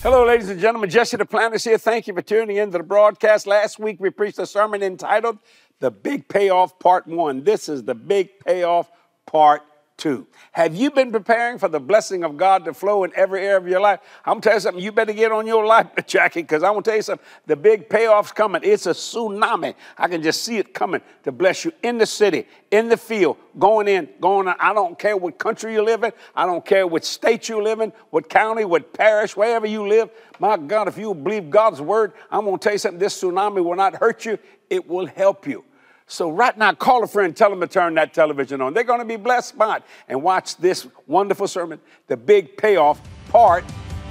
Hello, 0.00 0.24
ladies 0.24 0.48
and 0.48 0.60
gentlemen. 0.60 0.88
Jesse 0.88 1.16
Duplantis 1.16 1.64
here. 1.64 1.76
Thank 1.76 2.06
you 2.06 2.14
for 2.14 2.22
tuning 2.22 2.56
in 2.56 2.70
to 2.70 2.78
the 2.78 2.84
broadcast. 2.84 3.48
Last 3.48 3.80
week 3.80 3.98
we 3.98 4.10
preached 4.10 4.38
a 4.38 4.46
sermon 4.46 4.80
entitled 4.80 5.38
The 5.80 5.90
Big 5.90 6.28
Payoff 6.28 6.78
Part 6.78 7.08
1. 7.08 7.42
This 7.42 7.68
is 7.68 7.82
the 7.82 7.96
Big 7.96 8.38
Payoff 8.46 8.92
Part 9.26 9.62
2. 9.98 10.26
Have 10.52 10.74
you 10.74 10.90
been 10.90 11.12
preparing 11.12 11.58
for 11.58 11.68
the 11.68 11.80
blessing 11.80 12.24
of 12.24 12.36
God 12.36 12.64
to 12.64 12.72
flow 12.72 13.04
in 13.04 13.12
every 13.14 13.40
area 13.40 13.58
of 13.58 13.68
your 13.68 13.80
life? 13.80 14.00
I'm 14.24 14.34
gonna 14.34 14.40
tell 14.40 14.54
you 14.54 14.60
something, 14.60 14.82
you 14.82 14.92
better 14.92 15.12
get 15.12 15.32
on 15.32 15.46
your 15.46 15.66
life 15.66 15.88
jacket 16.06 16.42
because 16.42 16.62
I'm 16.62 16.72
gonna 16.72 16.82
tell 16.82 16.96
you 16.96 17.02
something. 17.02 17.26
The 17.46 17.56
big 17.56 17.88
payoff's 17.88 18.32
coming. 18.32 18.62
It's 18.64 18.86
a 18.86 18.90
tsunami. 18.90 19.74
I 19.98 20.08
can 20.08 20.22
just 20.22 20.42
see 20.42 20.56
it 20.56 20.72
coming 20.72 21.02
to 21.24 21.32
bless 21.32 21.64
you 21.64 21.72
in 21.82 21.98
the 21.98 22.06
city, 22.06 22.46
in 22.70 22.88
the 22.88 22.96
field, 22.96 23.36
going 23.58 23.88
in, 23.88 24.08
going 24.20 24.48
out. 24.48 24.56
I 24.60 24.72
don't 24.72 24.98
care 24.98 25.16
what 25.16 25.38
country 25.38 25.74
you 25.74 25.82
live 25.82 26.04
in, 26.04 26.12
I 26.34 26.46
don't 26.46 26.64
care 26.64 26.86
what 26.86 27.04
state 27.04 27.48
you 27.48 27.62
live 27.62 27.80
in, 27.80 27.92
what 28.10 28.28
county, 28.28 28.64
what 28.64 28.92
parish, 28.92 29.36
wherever 29.36 29.66
you 29.66 29.86
live. 29.86 30.10
My 30.38 30.56
God, 30.56 30.88
if 30.88 30.96
you 30.96 31.12
believe 31.12 31.50
God's 31.50 31.80
word, 31.80 32.12
I'm 32.30 32.44
gonna 32.44 32.58
tell 32.58 32.72
you 32.72 32.78
something. 32.78 33.00
This 33.00 33.20
tsunami 33.20 33.62
will 33.62 33.76
not 33.76 33.96
hurt 33.96 34.24
you, 34.24 34.38
it 34.70 34.88
will 34.88 35.06
help 35.06 35.46
you. 35.46 35.64
So, 36.10 36.30
right 36.30 36.56
now, 36.56 36.72
call 36.72 37.04
a 37.04 37.06
friend, 37.06 37.36
tell 37.36 37.50
them 37.50 37.60
to 37.60 37.66
turn 37.66 37.94
that 37.94 38.14
television 38.14 38.62
on. 38.62 38.72
They're 38.72 38.82
going 38.82 39.00
to 39.00 39.04
be 39.04 39.16
blessed 39.16 39.58
by 39.58 39.76
it. 39.76 39.82
And 40.08 40.22
watch 40.22 40.56
this 40.56 40.86
wonderful 41.06 41.46
sermon, 41.46 41.80
The 42.06 42.16
Big 42.16 42.56
Payoff, 42.56 43.00
Part 43.28 43.64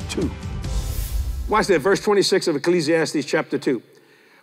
2. 0.09 0.29
Watch 1.49 1.67
that, 1.67 1.79
verse 1.79 1.99
26 2.01 2.47
of 2.49 2.55
Ecclesiastes 2.55 3.25
chapter 3.25 3.57
2. 3.57 3.81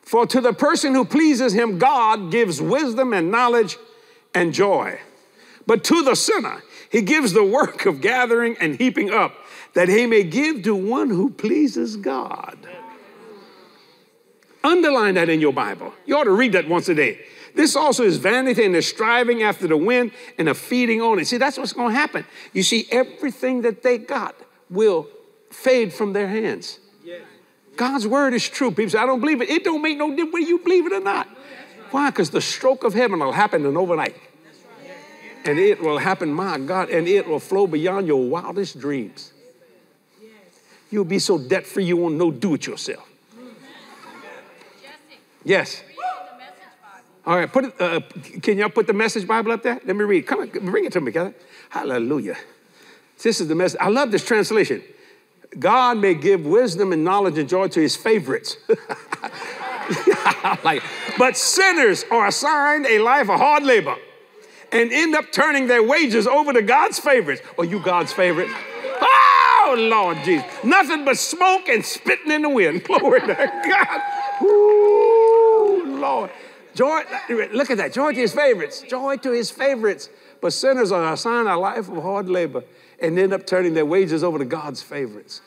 For 0.02 0.26
to 0.26 0.40
the 0.40 0.52
person 0.52 0.94
who 0.94 1.04
pleases 1.04 1.52
him, 1.52 1.78
God 1.78 2.32
gives 2.32 2.60
wisdom 2.60 3.12
and 3.12 3.30
knowledge 3.30 3.76
and 4.34 4.52
joy. 4.52 4.98
But 5.64 5.84
to 5.84 6.02
the 6.02 6.16
sinner, 6.16 6.60
he 6.90 7.02
gives 7.02 7.32
the 7.32 7.44
work 7.44 7.86
of 7.86 8.00
gathering 8.00 8.56
and 8.60 8.76
heaping 8.76 9.10
up, 9.10 9.32
that 9.74 9.88
he 9.88 10.06
may 10.06 10.24
give 10.24 10.64
to 10.64 10.74
one 10.74 11.08
who 11.08 11.30
pleases 11.30 11.96
God. 11.96 12.58
Underline 14.64 15.14
that 15.14 15.28
in 15.28 15.40
your 15.40 15.52
Bible. 15.52 15.92
You 16.04 16.16
ought 16.16 16.24
to 16.24 16.32
read 16.32 16.52
that 16.52 16.68
once 16.68 16.88
a 16.88 16.94
day. 16.94 17.20
This 17.54 17.76
also 17.76 18.02
is 18.02 18.16
vanity 18.16 18.64
and 18.64 18.74
the 18.74 18.82
striving 18.82 19.42
after 19.42 19.68
the 19.68 19.76
wind 19.76 20.10
and 20.38 20.48
the 20.48 20.54
feeding 20.54 21.00
on 21.00 21.20
it. 21.20 21.26
See, 21.26 21.36
that's 21.36 21.56
what's 21.56 21.72
going 21.72 21.94
to 21.94 21.98
happen. 21.98 22.24
You 22.52 22.64
see, 22.64 22.86
everything 22.90 23.62
that 23.62 23.82
they 23.82 23.98
got 23.98 24.34
will 24.68 25.06
fade 25.50 25.92
from 25.92 26.12
their 26.12 26.26
hands. 26.26 26.80
God's 27.76 28.06
word 28.06 28.34
is 28.34 28.48
true. 28.48 28.70
People 28.70 28.90
say, 28.90 28.98
I 28.98 29.06
don't 29.06 29.20
believe 29.20 29.40
it. 29.40 29.50
It 29.50 29.64
don't 29.64 29.82
make 29.82 29.98
no 29.98 30.10
difference 30.10 30.32
whether 30.32 30.46
you 30.46 30.58
believe 30.58 30.86
it 30.86 30.92
or 30.92 31.00
not. 31.00 31.28
Why? 31.90 32.10
Because 32.10 32.30
the 32.30 32.40
stroke 32.40 32.84
of 32.84 32.94
heaven 32.94 33.18
will 33.20 33.32
happen 33.32 33.64
in 33.64 33.76
overnight. 33.76 34.16
And 35.44 35.58
it 35.58 35.80
will 35.80 35.98
happen, 35.98 36.32
my 36.32 36.58
God, 36.58 36.88
and 36.88 37.06
it 37.06 37.28
will 37.28 37.38
flow 37.38 37.66
beyond 37.66 38.06
your 38.06 38.22
wildest 38.28 38.78
dreams. 38.78 39.32
You'll 40.90 41.04
be 41.04 41.18
so 41.18 41.38
debt 41.38 41.66
free 41.66 41.84
you 41.84 41.96
won't 41.96 42.14
know 42.14 42.30
do 42.30 42.54
it 42.54 42.66
yourself. 42.66 43.06
Mm. 43.36 43.50
Yes. 45.44 45.82
All 47.26 47.36
right, 47.38 47.50
put 47.50 47.80
uh, 47.80 48.00
can 48.42 48.58
y'all 48.58 48.68
put 48.68 48.86
the 48.86 48.92
message 48.92 49.26
Bible 49.26 49.52
up 49.52 49.62
there? 49.62 49.80
Let 49.84 49.96
me 49.96 50.04
read. 50.04 50.26
Come 50.26 50.40
on, 50.40 50.48
bring 50.48 50.84
it 50.84 50.92
to 50.92 51.00
me, 51.00 51.10
Kelly. 51.10 51.32
Hallelujah. 51.70 52.36
This 53.22 53.40
is 53.40 53.48
the 53.48 53.54
message. 53.54 53.80
I 53.80 53.88
love 53.88 54.10
this 54.10 54.24
translation. 54.24 54.82
God 55.58 55.98
may 55.98 56.14
give 56.14 56.44
wisdom 56.44 56.92
and 56.92 57.04
knowledge 57.04 57.38
and 57.38 57.48
joy 57.48 57.68
to 57.68 57.80
his 57.80 57.96
favorites. 57.96 58.56
like, 60.64 60.82
but 61.16 61.36
sinners 61.36 62.04
are 62.10 62.26
assigned 62.26 62.86
a 62.86 62.98
life 62.98 63.30
of 63.30 63.38
hard 63.38 63.62
labor 63.62 63.96
and 64.72 64.92
end 64.92 65.14
up 65.14 65.30
turning 65.32 65.66
their 65.66 65.82
wages 65.82 66.26
over 66.26 66.52
to 66.52 66.62
God's 66.62 66.98
favorites. 66.98 67.40
Are 67.56 67.64
you 67.64 67.80
God's 67.80 68.12
favorite? 68.12 68.48
Oh, 69.00 69.76
Lord 69.78 70.18
Jesus. 70.24 70.44
Nothing 70.64 71.04
but 71.04 71.16
smoke 71.16 71.68
and 71.68 71.84
spitting 71.84 72.32
in 72.32 72.42
the 72.42 72.50
wind. 72.50 72.84
Glory 72.84 73.20
to 73.20 73.62
God. 73.68 74.00
Ooh, 74.42 75.84
Lord. 75.86 76.30
Joy, 76.74 77.02
look 77.52 77.70
at 77.70 77.76
that. 77.78 77.92
Joy 77.92 78.12
to 78.12 78.20
his 78.20 78.34
favorites. 78.34 78.82
Joy 78.82 79.16
to 79.18 79.30
his 79.30 79.50
favorites. 79.50 80.08
But 80.40 80.52
sinners 80.52 80.92
are 80.92 81.12
assigned 81.12 81.48
a 81.48 81.56
life 81.56 81.88
of 81.88 82.02
hard 82.02 82.28
labor 82.28 82.64
and 83.00 83.18
end 83.18 83.32
up 83.32 83.46
turning 83.46 83.74
their 83.74 83.86
wages 83.86 84.24
over 84.24 84.38
to 84.38 84.44
God's 84.44 84.82
favorites. 84.82 85.40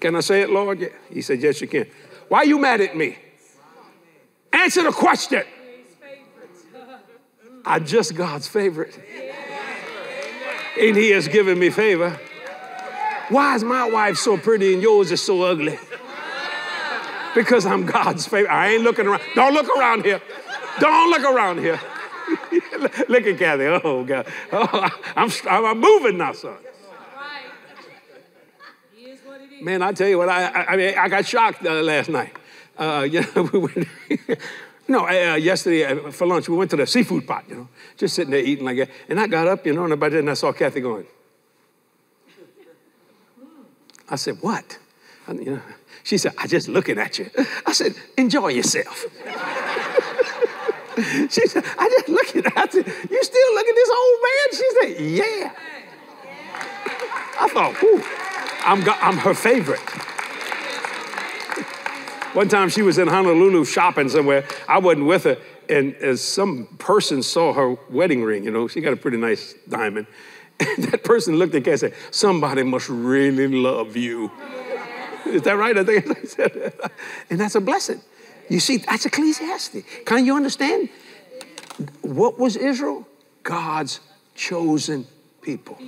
Can 0.00 0.16
I 0.16 0.20
say 0.20 0.42
it, 0.42 0.50
Lord? 0.50 0.80
Yeah. 0.80 0.88
He 1.10 1.22
said, 1.22 1.40
Yes, 1.40 1.60
you 1.60 1.68
can. 1.68 1.86
Why 2.28 2.38
are 2.38 2.44
you 2.44 2.58
mad 2.58 2.80
at 2.80 2.96
me? 2.96 3.16
Answer 4.52 4.82
the 4.82 4.92
question. 4.92 5.44
I'm 7.64 7.86
just 7.86 8.14
God's 8.16 8.48
favorite. 8.48 8.98
And 10.80 10.96
He 10.96 11.10
has 11.10 11.28
given 11.28 11.58
me 11.58 11.70
favor. 11.70 12.18
Why 13.28 13.54
is 13.54 13.62
my 13.62 13.88
wife 13.88 14.16
so 14.16 14.36
pretty 14.36 14.74
and 14.74 14.82
yours 14.82 15.12
is 15.12 15.22
so 15.22 15.42
ugly? 15.42 15.78
Because 17.34 17.66
I'm 17.66 17.86
God's 17.86 18.26
favorite. 18.26 18.52
I 18.52 18.72
ain't 18.74 18.82
looking 18.82 19.06
around. 19.06 19.22
Don't 19.34 19.54
look 19.54 19.68
around 19.76 20.04
here. 20.04 20.20
Don't 20.80 21.10
look 21.10 21.22
around 21.22 21.58
here. 21.58 21.80
look 23.08 23.26
at 23.26 23.38
Cathy. 23.38 23.66
Oh, 23.66 24.04
God. 24.04 24.26
Oh, 24.52 24.88
I'm, 25.16 25.30
I'm 25.48 25.80
moving 25.80 26.18
now, 26.18 26.32
son. 26.32 26.56
Man, 29.62 29.80
I 29.80 29.92
tell 29.92 30.08
you 30.08 30.18
what, 30.18 30.28
I, 30.28 30.46
I, 30.46 30.72
I 30.72 30.76
mean, 30.76 30.98
I 30.98 31.08
got 31.08 31.24
shocked 31.24 31.64
uh, 31.64 31.82
last 31.82 32.08
night. 32.08 32.36
Uh, 32.76 33.06
you 33.10 33.20
know, 33.20 33.42
we 33.44 33.58
went, 33.60 33.88
no, 34.88 35.06
uh, 35.06 35.36
yesterday 35.36 35.84
uh, 35.84 36.10
for 36.10 36.26
lunch, 36.26 36.48
we 36.48 36.56
went 36.56 36.70
to 36.72 36.76
the 36.76 36.86
seafood 36.86 37.28
pot, 37.28 37.44
you 37.48 37.54
know, 37.54 37.68
just 37.96 38.16
sitting 38.16 38.32
there 38.32 38.40
eating 38.40 38.64
like 38.64 38.76
that. 38.78 38.90
And 39.08 39.20
I 39.20 39.28
got 39.28 39.46
up, 39.46 39.64
you 39.64 39.72
know, 39.72 39.84
and 39.84 39.92
about 39.92 40.10
then 40.10 40.28
I 40.28 40.34
saw 40.34 40.52
Cathy 40.52 40.80
going. 40.80 41.06
I 44.08 44.16
said, 44.16 44.38
what? 44.40 44.78
I, 45.28 45.32
you 45.32 45.52
know, 45.52 45.62
she 46.04 46.18
said, 46.18 46.34
I 46.38 46.46
just 46.46 46.68
looking 46.68 46.98
at 46.98 47.18
you. 47.18 47.30
I 47.66 47.72
said, 47.72 47.94
enjoy 48.16 48.48
yourself. 48.48 49.06
she 51.30 51.46
said, 51.46 51.64
I 51.78 51.88
just 51.88 52.08
looking 52.08 52.44
at 52.56 52.74
you. 52.74 52.84
You 53.10 53.24
still 53.24 53.54
look 53.54 53.66
at 53.66 53.74
this 53.74 53.90
old 53.90 54.20
man? 54.22 54.52
She 54.52 54.70
said, 54.80 54.90
yeah. 55.00 55.52
I 57.40 57.48
thought, 57.48 57.74
whew, 57.80 58.02
I'm, 58.64 58.88
I'm 59.00 59.18
her 59.18 59.34
favorite. 59.34 59.80
One 62.34 62.48
time 62.48 62.70
she 62.70 62.80
was 62.80 62.98
in 62.98 63.08
Honolulu 63.08 63.64
shopping 63.66 64.08
somewhere. 64.08 64.44
I 64.66 64.78
wasn't 64.78 65.06
with 65.06 65.24
her, 65.24 65.36
and 65.68 65.94
as 65.96 66.22
some 66.22 66.66
person 66.78 67.22
saw 67.22 67.52
her 67.52 67.76
wedding 67.90 68.22
ring, 68.22 68.44
you 68.44 68.50
know, 68.50 68.68
she 68.68 68.80
got 68.80 68.94
a 68.94 68.96
pretty 68.96 69.18
nice 69.18 69.54
diamond. 69.68 70.06
And 70.60 70.84
that 70.84 71.02
person 71.02 71.36
looked 71.36 71.56
at 71.56 71.66
her 71.66 71.72
and 71.72 71.80
said, 71.80 71.94
Somebody 72.12 72.62
must 72.62 72.88
really 72.88 73.48
love 73.48 73.96
you. 73.96 74.30
Is 75.26 75.42
that 75.42 75.56
right? 75.56 75.76
I 75.76 75.84
think 75.84 76.18
I 76.18 76.24
said 76.24 76.72
And 77.30 77.40
that's 77.40 77.54
a 77.54 77.60
blessing. 77.60 78.00
You 78.48 78.60
see, 78.60 78.78
that's 78.78 79.06
Ecclesiastes. 79.06 79.84
Can 80.04 80.26
you 80.26 80.36
understand? 80.36 80.88
What 82.02 82.38
was 82.38 82.56
Israel? 82.56 83.06
God's 83.42 84.00
chosen 84.34 85.06
people. 85.40 85.78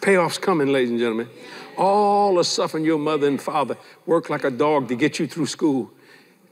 Payoff's 0.00 0.38
coming, 0.38 0.68
ladies 0.68 0.90
and 0.90 0.98
gentlemen. 0.98 1.28
All 1.76 2.36
the 2.36 2.44
suffering 2.44 2.84
your 2.84 2.98
mother 2.98 3.26
and 3.26 3.40
father 3.40 3.76
worked 4.06 4.30
like 4.30 4.44
a 4.44 4.50
dog 4.50 4.88
to 4.88 4.96
get 4.96 5.18
you 5.18 5.26
through 5.26 5.46
school. 5.46 5.90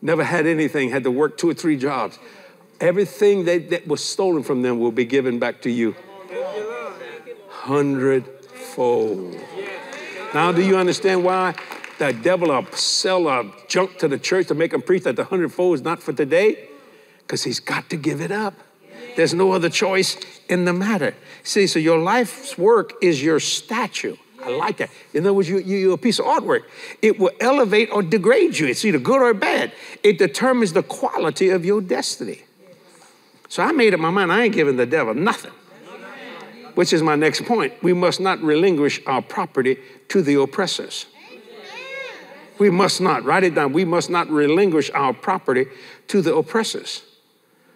Never 0.02 0.24
had 0.24 0.46
anything, 0.46 0.90
had 0.90 1.04
to 1.04 1.10
work 1.10 1.38
two 1.38 1.48
or 1.50 1.54
three 1.54 1.76
jobs. 1.76 2.18
Everything 2.80 3.44
that, 3.46 3.70
that 3.70 3.86
was 3.86 4.04
stolen 4.04 4.42
from 4.42 4.62
them 4.62 4.78
will 4.78 4.92
be 4.92 5.04
given 5.04 5.38
back 5.38 5.62
to 5.62 5.70
you. 5.70 5.94
Hundredfold. 7.48 9.36
Now, 10.34 10.52
do 10.52 10.62
you 10.62 10.76
understand 10.76 11.24
why 11.24 11.54
the 11.98 12.12
devil 12.12 12.48
will 12.48 12.66
sell 12.72 13.28
a 13.28 13.50
junk 13.68 13.98
to 13.98 14.08
the 14.08 14.18
church 14.18 14.48
to 14.48 14.54
make 14.54 14.72
them 14.72 14.82
preach 14.82 15.04
that 15.04 15.16
the 15.16 15.24
hundredfold 15.24 15.76
is 15.76 15.82
not 15.82 16.02
for 16.02 16.12
today? 16.12 16.68
Because 17.18 17.44
he's 17.44 17.60
got 17.60 17.88
to 17.90 17.96
give 17.96 18.20
it 18.20 18.30
up. 18.30 18.54
There's 19.16 19.32
no 19.32 19.52
other 19.52 19.70
choice 19.70 20.16
in 20.48 20.64
the 20.64 20.72
matter. 20.72 21.14
See, 21.42 21.66
so 21.66 21.78
your 21.78 21.98
life's 21.98 22.58
work 22.58 22.92
is 23.00 23.22
your 23.22 23.40
statue. 23.40 24.16
I 24.44 24.50
like 24.50 24.76
that. 24.76 24.90
In 25.14 25.24
other 25.24 25.32
words, 25.32 25.48
you, 25.48 25.58
you, 25.58 25.76
you're 25.78 25.94
a 25.94 25.98
piece 25.98 26.18
of 26.18 26.26
artwork. 26.26 26.64
It 27.02 27.18
will 27.18 27.32
elevate 27.40 27.90
or 27.90 28.02
degrade 28.02 28.58
you. 28.58 28.66
It's 28.66 28.84
either 28.84 28.98
good 28.98 29.22
or 29.22 29.32
bad. 29.32 29.72
It 30.02 30.18
determines 30.18 30.72
the 30.72 30.82
quality 30.82 31.48
of 31.48 31.64
your 31.64 31.80
destiny. 31.80 32.42
So 33.48 33.62
I 33.62 33.72
made 33.72 33.94
up 33.94 34.00
my 34.00 34.10
mind 34.10 34.32
I 34.32 34.44
ain't 34.44 34.54
giving 34.54 34.76
the 34.76 34.86
devil 34.86 35.14
nothing 35.14 35.52
which 36.76 36.92
is 36.92 37.02
my 37.02 37.16
next 37.16 37.44
point. 37.46 37.72
We 37.82 37.94
must 37.94 38.20
not 38.20 38.40
relinquish 38.42 39.00
our 39.06 39.22
property 39.22 39.78
to 40.08 40.20
the 40.20 40.38
oppressors. 40.38 41.06
We 42.58 42.70
must 42.70 43.00
not, 43.00 43.24
write 43.24 43.44
it 43.44 43.54
down, 43.54 43.72
we 43.72 43.84
must 43.84 44.10
not 44.10 44.28
relinquish 44.28 44.90
our 44.90 45.12
property 45.12 45.66
to 46.08 46.22
the 46.22 46.34
oppressors. 46.36 47.02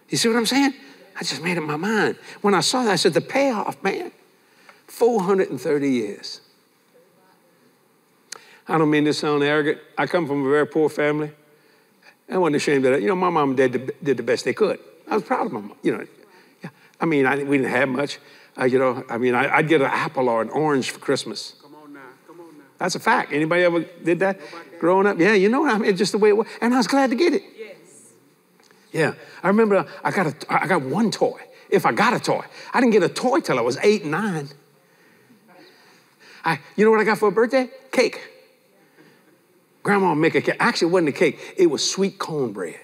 You 0.09 0.17
see 0.17 0.27
what 0.27 0.37
I'm 0.37 0.45
saying? 0.45 0.73
I 1.19 1.23
just 1.23 1.43
made 1.43 1.57
up 1.57 1.63
my 1.63 1.75
mind. 1.75 2.15
When 2.41 2.53
I 2.53 2.61
saw 2.61 2.83
that, 2.83 2.91
I 2.91 2.95
said, 2.95 3.13
the 3.13 3.21
payoff, 3.21 3.83
man, 3.83 4.11
430 4.87 5.89
years. 5.89 6.41
I 8.67 8.77
don't 8.77 8.89
mean 8.89 9.05
to 9.05 9.13
sound 9.13 9.43
arrogant. 9.43 9.79
I 9.97 10.05
come 10.05 10.27
from 10.27 10.45
a 10.45 10.49
very 10.49 10.67
poor 10.67 10.89
family. 10.89 11.31
I 12.29 12.37
wasn't 12.37 12.57
ashamed 12.57 12.85
of 12.85 12.93
that. 12.93 13.01
You 13.01 13.07
know, 13.07 13.15
my 13.15 13.29
mom 13.29 13.49
and 13.49 13.57
dad 13.57 13.93
did 14.01 14.17
the 14.17 14.23
best 14.23 14.45
they 14.45 14.53
could. 14.53 14.79
I 15.09 15.15
was 15.15 15.23
proud 15.23 15.47
of 15.47 15.51
my 15.51 15.59
mom. 15.59 15.77
You 15.81 15.97
know, 15.97 16.71
I 16.99 17.05
mean, 17.05 17.25
I, 17.25 17.43
we 17.43 17.57
didn't 17.57 17.71
have 17.71 17.89
much. 17.89 18.19
Uh, 18.59 18.65
you 18.65 18.79
know, 18.79 19.03
I 19.09 19.17
mean, 19.17 19.33
I, 19.33 19.57
would 19.57 19.67
get 19.67 19.81
an 19.81 19.87
apple 19.87 20.29
or 20.29 20.41
an 20.41 20.49
orange 20.49 20.91
for 20.91 20.99
Christmas. 20.99 21.55
come 21.61 21.75
on 21.75 21.93
now 21.93 22.01
come 22.27 22.39
on 22.41 22.47
That's 22.77 22.95
a 22.95 22.99
fact. 22.99 23.31
Anybody 23.31 23.63
ever 23.63 23.81
did 24.03 24.19
that 24.19 24.39
growing 24.79 25.07
up? 25.07 25.19
Yeah, 25.19 25.33
you 25.33 25.49
know 25.49 25.61
what 25.61 25.73
I 25.73 25.77
mean? 25.77 25.95
Just 25.95 26.11
the 26.11 26.17
way 26.17 26.29
it 26.29 26.37
was. 26.37 26.47
And 26.59 26.73
I 26.73 26.77
was 26.77 26.87
glad 26.87 27.09
to 27.11 27.15
get 27.15 27.33
it. 27.33 27.43
Yes. 27.57 27.77
Yeah. 28.91 29.13
I 29.41 29.47
remember 29.47 29.85
I 30.03 30.11
got, 30.11 30.27
a, 30.27 30.35
I 30.49 30.67
got 30.67 30.81
one 30.81 31.11
toy. 31.11 31.39
If 31.69 31.85
I 31.85 31.93
got 31.93 32.13
a 32.13 32.19
toy, 32.19 32.43
I 32.73 32.81
didn't 32.81 32.91
get 32.91 33.03
a 33.03 33.09
toy 33.09 33.39
till 33.39 33.57
I 33.57 33.61
was 33.61 33.77
eight, 33.81 34.03
nine. 34.03 34.49
I, 36.43 36.59
you 36.75 36.83
know 36.83 36.91
what 36.91 36.99
I 36.99 37.03
got 37.03 37.17
for 37.17 37.29
a 37.29 37.31
birthday? 37.31 37.69
Cake. 37.91 38.19
Grandma 39.83 40.13
make 40.13 40.35
a 40.35 40.41
cake. 40.41 40.57
Actually, 40.59 40.89
it 40.89 40.91
wasn't 40.91 41.09
a 41.09 41.13
cake. 41.13 41.53
It 41.57 41.67
was 41.67 41.89
sweet 41.89 42.19
cornbread. 42.19 42.79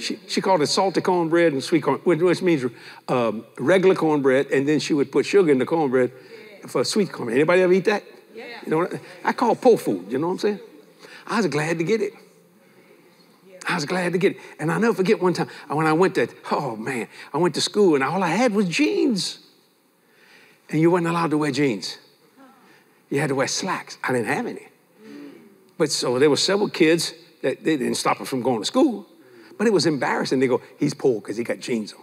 She, 0.00 0.18
she 0.26 0.40
called 0.40 0.62
it 0.62 0.66
salted 0.68 1.04
cornbread 1.04 1.52
and 1.52 1.62
sweet 1.62 1.82
corn, 1.82 1.98
which 2.04 2.42
means 2.42 2.64
um, 3.08 3.44
regular 3.58 3.94
cornbread, 3.94 4.50
and 4.50 4.66
then 4.66 4.80
she 4.80 4.94
would 4.94 5.12
put 5.12 5.26
sugar 5.26 5.52
in 5.52 5.58
the 5.58 5.66
cornbread 5.66 6.10
for 6.66 6.84
sweet 6.84 7.12
cornbread. 7.12 7.36
Anybody 7.36 7.62
ever 7.62 7.72
eat 7.72 7.84
that? 7.84 8.02
Yeah. 8.34 8.44
You 8.64 8.70
know, 8.70 8.78
what? 8.78 9.00
I 9.24 9.32
call 9.32 9.52
it 9.52 9.60
po 9.60 9.76
food. 9.76 10.10
You 10.10 10.18
know 10.18 10.28
what 10.28 10.32
I'm 10.34 10.38
saying? 10.38 10.60
I 11.26 11.36
was 11.36 11.46
glad 11.46 11.78
to 11.78 11.84
get 11.84 12.00
it. 12.00 12.14
I 13.68 13.74
was 13.74 13.84
glad 13.84 14.12
to 14.12 14.18
get 14.18 14.32
it. 14.32 14.38
And 14.58 14.72
I'll 14.72 14.80
never 14.80 14.94
forget 14.94 15.20
one 15.20 15.34
time 15.34 15.48
when 15.68 15.86
I 15.86 15.92
went 15.92 16.14
to, 16.14 16.28
oh 16.50 16.76
man, 16.76 17.06
I 17.32 17.38
went 17.38 17.54
to 17.56 17.60
school 17.60 17.94
and 17.94 18.02
all 18.02 18.22
I 18.22 18.28
had 18.28 18.52
was 18.52 18.66
jeans. 18.68 19.38
And 20.70 20.80
you 20.80 20.90
weren't 20.90 21.06
allowed 21.06 21.30
to 21.30 21.38
wear 21.38 21.50
jeans. 21.50 21.98
You 23.10 23.20
had 23.20 23.28
to 23.28 23.34
wear 23.34 23.48
slacks. 23.48 23.98
I 24.02 24.12
didn't 24.12 24.28
have 24.28 24.46
any. 24.46 24.68
But 25.76 25.90
so 25.90 26.18
there 26.18 26.30
were 26.30 26.36
several 26.36 26.68
kids 26.68 27.12
that 27.42 27.64
they 27.64 27.76
didn't 27.76 27.96
stop 27.96 28.20
us 28.20 28.28
from 28.28 28.42
going 28.42 28.60
to 28.60 28.66
school. 28.66 29.06
But 29.60 29.66
it 29.66 29.74
was 29.74 29.84
embarrassing. 29.84 30.40
They 30.40 30.46
go, 30.46 30.62
he's 30.78 30.94
poor 30.94 31.20
because 31.20 31.36
he 31.36 31.44
got 31.44 31.60
jeans 31.60 31.92
on. 31.92 32.00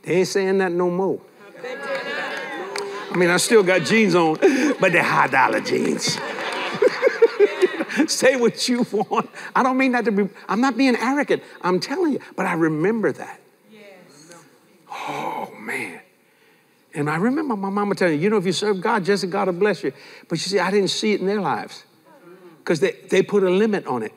They 0.00 0.14
ain't 0.14 0.28
saying 0.28 0.56
that 0.56 0.72
no 0.72 0.88
more. 0.88 1.20
I 3.10 3.16
mean, 3.18 3.28
I 3.28 3.36
still 3.36 3.62
got 3.62 3.82
jeans 3.82 4.14
on, 4.14 4.38
but 4.80 4.92
they're 4.92 5.02
high 5.02 5.26
dollar 5.26 5.60
jeans. 5.60 6.16
Say 8.10 8.36
what 8.36 8.66
you 8.66 8.86
want. 8.90 9.28
I 9.54 9.62
don't 9.62 9.76
mean 9.76 9.92
that 9.92 10.06
to 10.06 10.10
be, 10.10 10.26
I'm 10.48 10.62
not 10.62 10.78
being 10.78 10.96
arrogant. 10.96 11.42
I'm 11.60 11.78
telling 11.78 12.14
you, 12.14 12.20
but 12.34 12.46
I 12.46 12.54
remember 12.54 13.12
that. 13.12 13.38
Yes. 13.70 14.32
Oh, 14.90 15.52
man. 15.60 16.00
And 16.94 17.10
I 17.10 17.16
remember 17.16 17.56
my 17.56 17.68
mama 17.68 17.94
telling 17.94 18.16
me, 18.16 18.24
you 18.24 18.30
know, 18.30 18.38
if 18.38 18.46
you 18.46 18.52
serve 18.52 18.80
God, 18.80 19.04
just 19.04 19.28
God 19.28 19.48
will 19.48 19.52
bless 19.52 19.84
you. 19.84 19.92
But 20.30 20.38
you 20.38 20.48
see, 20.48 20.58
I 20.58 20.70
didn't 20.70 20.88
see 20.88 21.12
it 21.12 21.20
in 21.20 21.26
their 21.26 21.42
lives 21.42 21.84
because 22.56 22.80
they, 22.80 22.92
they 23.10 23.22
put 23.22 23.42
a 23.42 23.50
limit 23.50 23.86
on 23.86 24.02
it. 24.02 24.14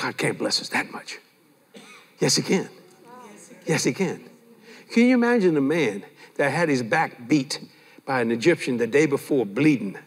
God 0.00 0.16
can't 0.16 0.38
bless 0.38 0.62
us 0.62 0.70
that 0.70 0.90
much. 0.90 1.18
Yes, 2.20 2.36
He 2.36 2.42
can. 2.42 2.70
Yes, 3.66 3.84
He 3.84 3.92
can. 3.92 4.24
Can 4.90 5.06
you 5.06 5.14
imagine 5.14 5.58
a 5.58 5.60
man 5.60 6.04
that 6.36 6.50
had 6.50 6.70
his 6.70 6.82
back 6.82 7.28
beat 7.28 7.60
by 8.06 8.22
an 8.22 8.30
Egyptian 8.30 8.78
the 8.78 8.86
day 8.86 9.04
before, 9.04 9.44
bleeding 9.44 9.98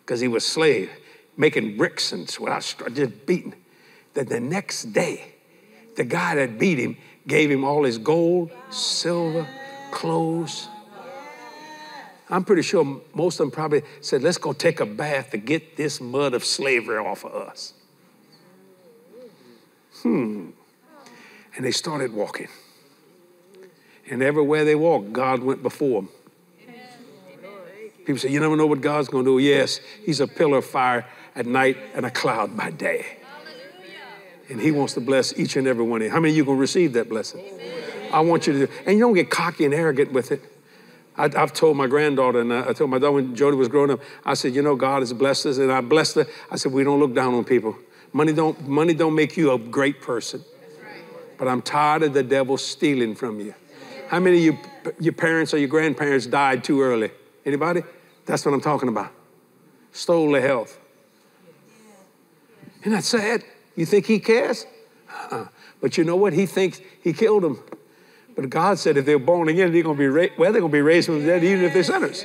because 0.00 0.20
he 0.20 0.28
was 0.28 0.46
slave, 0.46 0.90
making 1.36 1.76
bricks 1.76 2.10
and 2.10 2.26
just 2.26 3.26
beaten? 3.26 3.54
That 4.14 4.30
the 4.30 4.40
next 4.40 4.94
day, 4.94 5.34
the 5.94 6.04
guy 6.04 6.36
that 6.36 6.58
beat 6.58 6.78
him 6.78 6.96
gave 7.26 7.50
him 7.50 7.64
all 7.64 7.84
his 7.84 7.98
gold, 7.98 8.50
silver, 8.70 9.46
clothes, 9.90 10.68
I'm 12.30 12.44
pretty 12.44 12.62
sure 12.62 13.02
most 13.12 13.38
of 13.38 13.46
them 13.46 13.50
probably 13.50 13.82
said, 14.00 14.22
let's 14.22 14.38
go 14.38 14.54
take 14.54 14.80
a 14.80 14.86
bath 14.86 15.30
to 15.32 15.36
get 15.36 15.76
this 15.76 16.00
mud 16.00 16.32
of 16.32 16.44
slavery 16.44 16.96
off 16.96 17.24
of 17.26 17.34
us. 17.34 17.74
Hmm. 20.04 20.50
And 21.56 21.64
they 21.64 21.70
started 21.70 22.12
walking. 22.12 22.48
And 24.10 24.22
everywhere 24.22 24.64
they 24.64 24.74
walked, 24.74 25.12
God 25.12 25.42
went 25.42 25.62
before 25.62 26.02
them. 26.02 26.10
People 28.04 28.18
say, 28.18 28.28
You 28.28 28.38
never 28.38 28.54
know 28.54 28.66
what 28.66 28.82
God's 28.82 29.08
going 29.08 29.24
to 29.24 29.30
do. 29.30 29.38
Yes, 29.38 29.80
He's 30.04 30.20
a 30.20 30.26
pillar 30.26 30.58
of 30.58 30.66
fire 30.66 31.06
at 31.34 31.46
night 31.46 31.78
and 31.94 32.04
a 32.04 32.10
cloud 32.10 32.54
by 32.54 32.70
day. 32.70 33.06
And 34.50 34.60
He 34.60 34.70
wants 34.72 34.92
to 34.94 35.00
bless 35.00 35.36
each 35.38 35.56
and 35.56 35.66
every 35.66 35.84
one 35.84 36.02
of 36.02 36.06
you. 36.06 36.10
How 36.10 36.20
many 36.20 36.32
of 36.32 36.36
you 36.36 36.44
going 36.44 36.58
to 36.58 36.60
receive 36.60 36.92
that 36.92 37.08
blessing? 37.08 37.42
I 38.12 38.20
want 38.20 38.46
you 38.46 38.52
to 38.52 38.66
do 38.66 38.72
And 38.86 38.98
you 38.98 39.00
don't 39.00 39.14
get 39.14 39.30
cocky 39.30 39.64
and 39.64 39.72
arrogant 39.72 40.12
with 40.12 40.32
it. 40.32 40.42
I, 41.16 41.30
have 41.38 41.54
told 41.54 41.78
my 41.78 41.86
granddaughter, 41.86 42.40
and 42.40 42.52
I, 42.52 42.72
told 42.74 42.90
my 42.90 42.98
daughter 42.98 43.12
when 43.12 43.34
Jodi 43.34 43.56
was 43.56 43.68
growing 43.68 43.90
up, 43.90 44.00
I 44.24 44.34
said, 44.34 44.54
you 44.54 44.62
know, 44.62 44.74
God 44.76 45.00
has 45.00 45.12
blessed 45.12 45.46
us, 45.46 45.58
and 45.58 45.72
I 45.72 45.80
blessed 45.80 46.16
her. 46.16 46.26
I 46.50 46.56
said, 46.56 46.72
we 46.72 46.84
don't 46.84 46.98
look 46.98 47.14
down 47.14 47.34
on 47.34 47.44
people. 47.44 47.78
Money 48.14 48.32
don't, 48.32 48.68
money 48.68 48.94
don't 48.94 49.14
make 49.14 49.36
you 49.36 49.52
a 49.52 49.58
great 49.58 50.00
person. 50.00 50.42
But 51.36 51.48
I'm 51.48 51.60
tired 51.60 52.04
of 52.04 52.14
the 52.14 52.22
devil 52.22 52.56
stealing 52.56 53.16
from 53.16 53.40
you. 53.40 53.54
How 54.08 54.20
many 54.20 54.38
of 54.38 54.44
you, 54.44 54.58
your 55.00 55.12
parents 55.12 55.52
or 55.52 55.58
your 55.58 55.68
grandparents 55.68 56.24
died 56.24 56.62
too 56.62 56.80
early? 56.80 57.10
Anybody? 57.44 57.82
That's 58.24 58.44
what 58.44 58.54
I'm 58.54 58.60
talking 58.60 58.88
about. 58.88 59.10
Stole 59.90 60.30
their 60.30 60.42
health. 60.42 60.78
Isn't 62.82 62.92
that 62.92 63.02
sad? 63.02 63.42
You 63.74 63.84
think 63.84 64.06
he 64.06 64.20
cares? 64.20 64.64
Uh-uh. 65.10 65.48
But 65.80 65.98
you 65.98 66.04
know 66.04 66.16
what? 66.16 66.32
He 66.34 66.46
thinks 66.46 66.80
he 67.02 67.12
killed 67.12 67.42
them. 67.42 67.64
But 68.36 68.48
God 68.48 68.78
said 68.78 68.96
if 68.96 69.06
they're 69.06 69.18
born 69.18 69.48
again, 69.48 69.72
they're 69.72 69.82
going 69.82 69.96
to 69.96 69.98
be 69.98 70.06
ra- 70.06 70.34
well, 70.38 70.52
they're 70.52 70.60
going 70.60 70.70
to 70.70 70.76
be 70.76 70.82
raised 70.82 71.06
from 71.06 71.18
the 71.18 71.26
dead, 71.26 71.42
even 71.42 71.64
if 71.64 71.72
they're 71.72 71.82
sinners. 71.82 72.24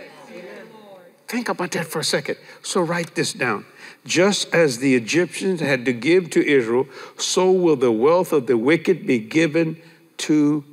Think 1.28 1.50
about 1.50 1.72
that 1.72 1.88
for 1.88 2.00
a 2.00 2.04
second. 2.04 2.38
So 2.62 2.82
write 2.82 3.16
this 3.16 3.34
down. 3.34 3.66
Just 4.10 4.52
as 4.56 4.80
the 4.80 4.96
Egyptians 4.96 5.62
had 5.62 5.86
to 5.86 5.94
give 5.94 6.32
to 6.32 6.44
Israel, 6.44 6.88
so 7.16 7.52
will 7.52 7.76
the 7.76 7.92
wealth 7.92 8.34
of 8.34 8.48
the 8.48 8.58
wicked 8.58 9.06
be 9.06 9.20
given 9.20 9.80
to 10.18 10.64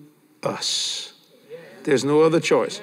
us. 0.43 1.13
There's 1.85 2.03
no 2.03 2.23
other 2.23 2.41
choice. 2.41 2.81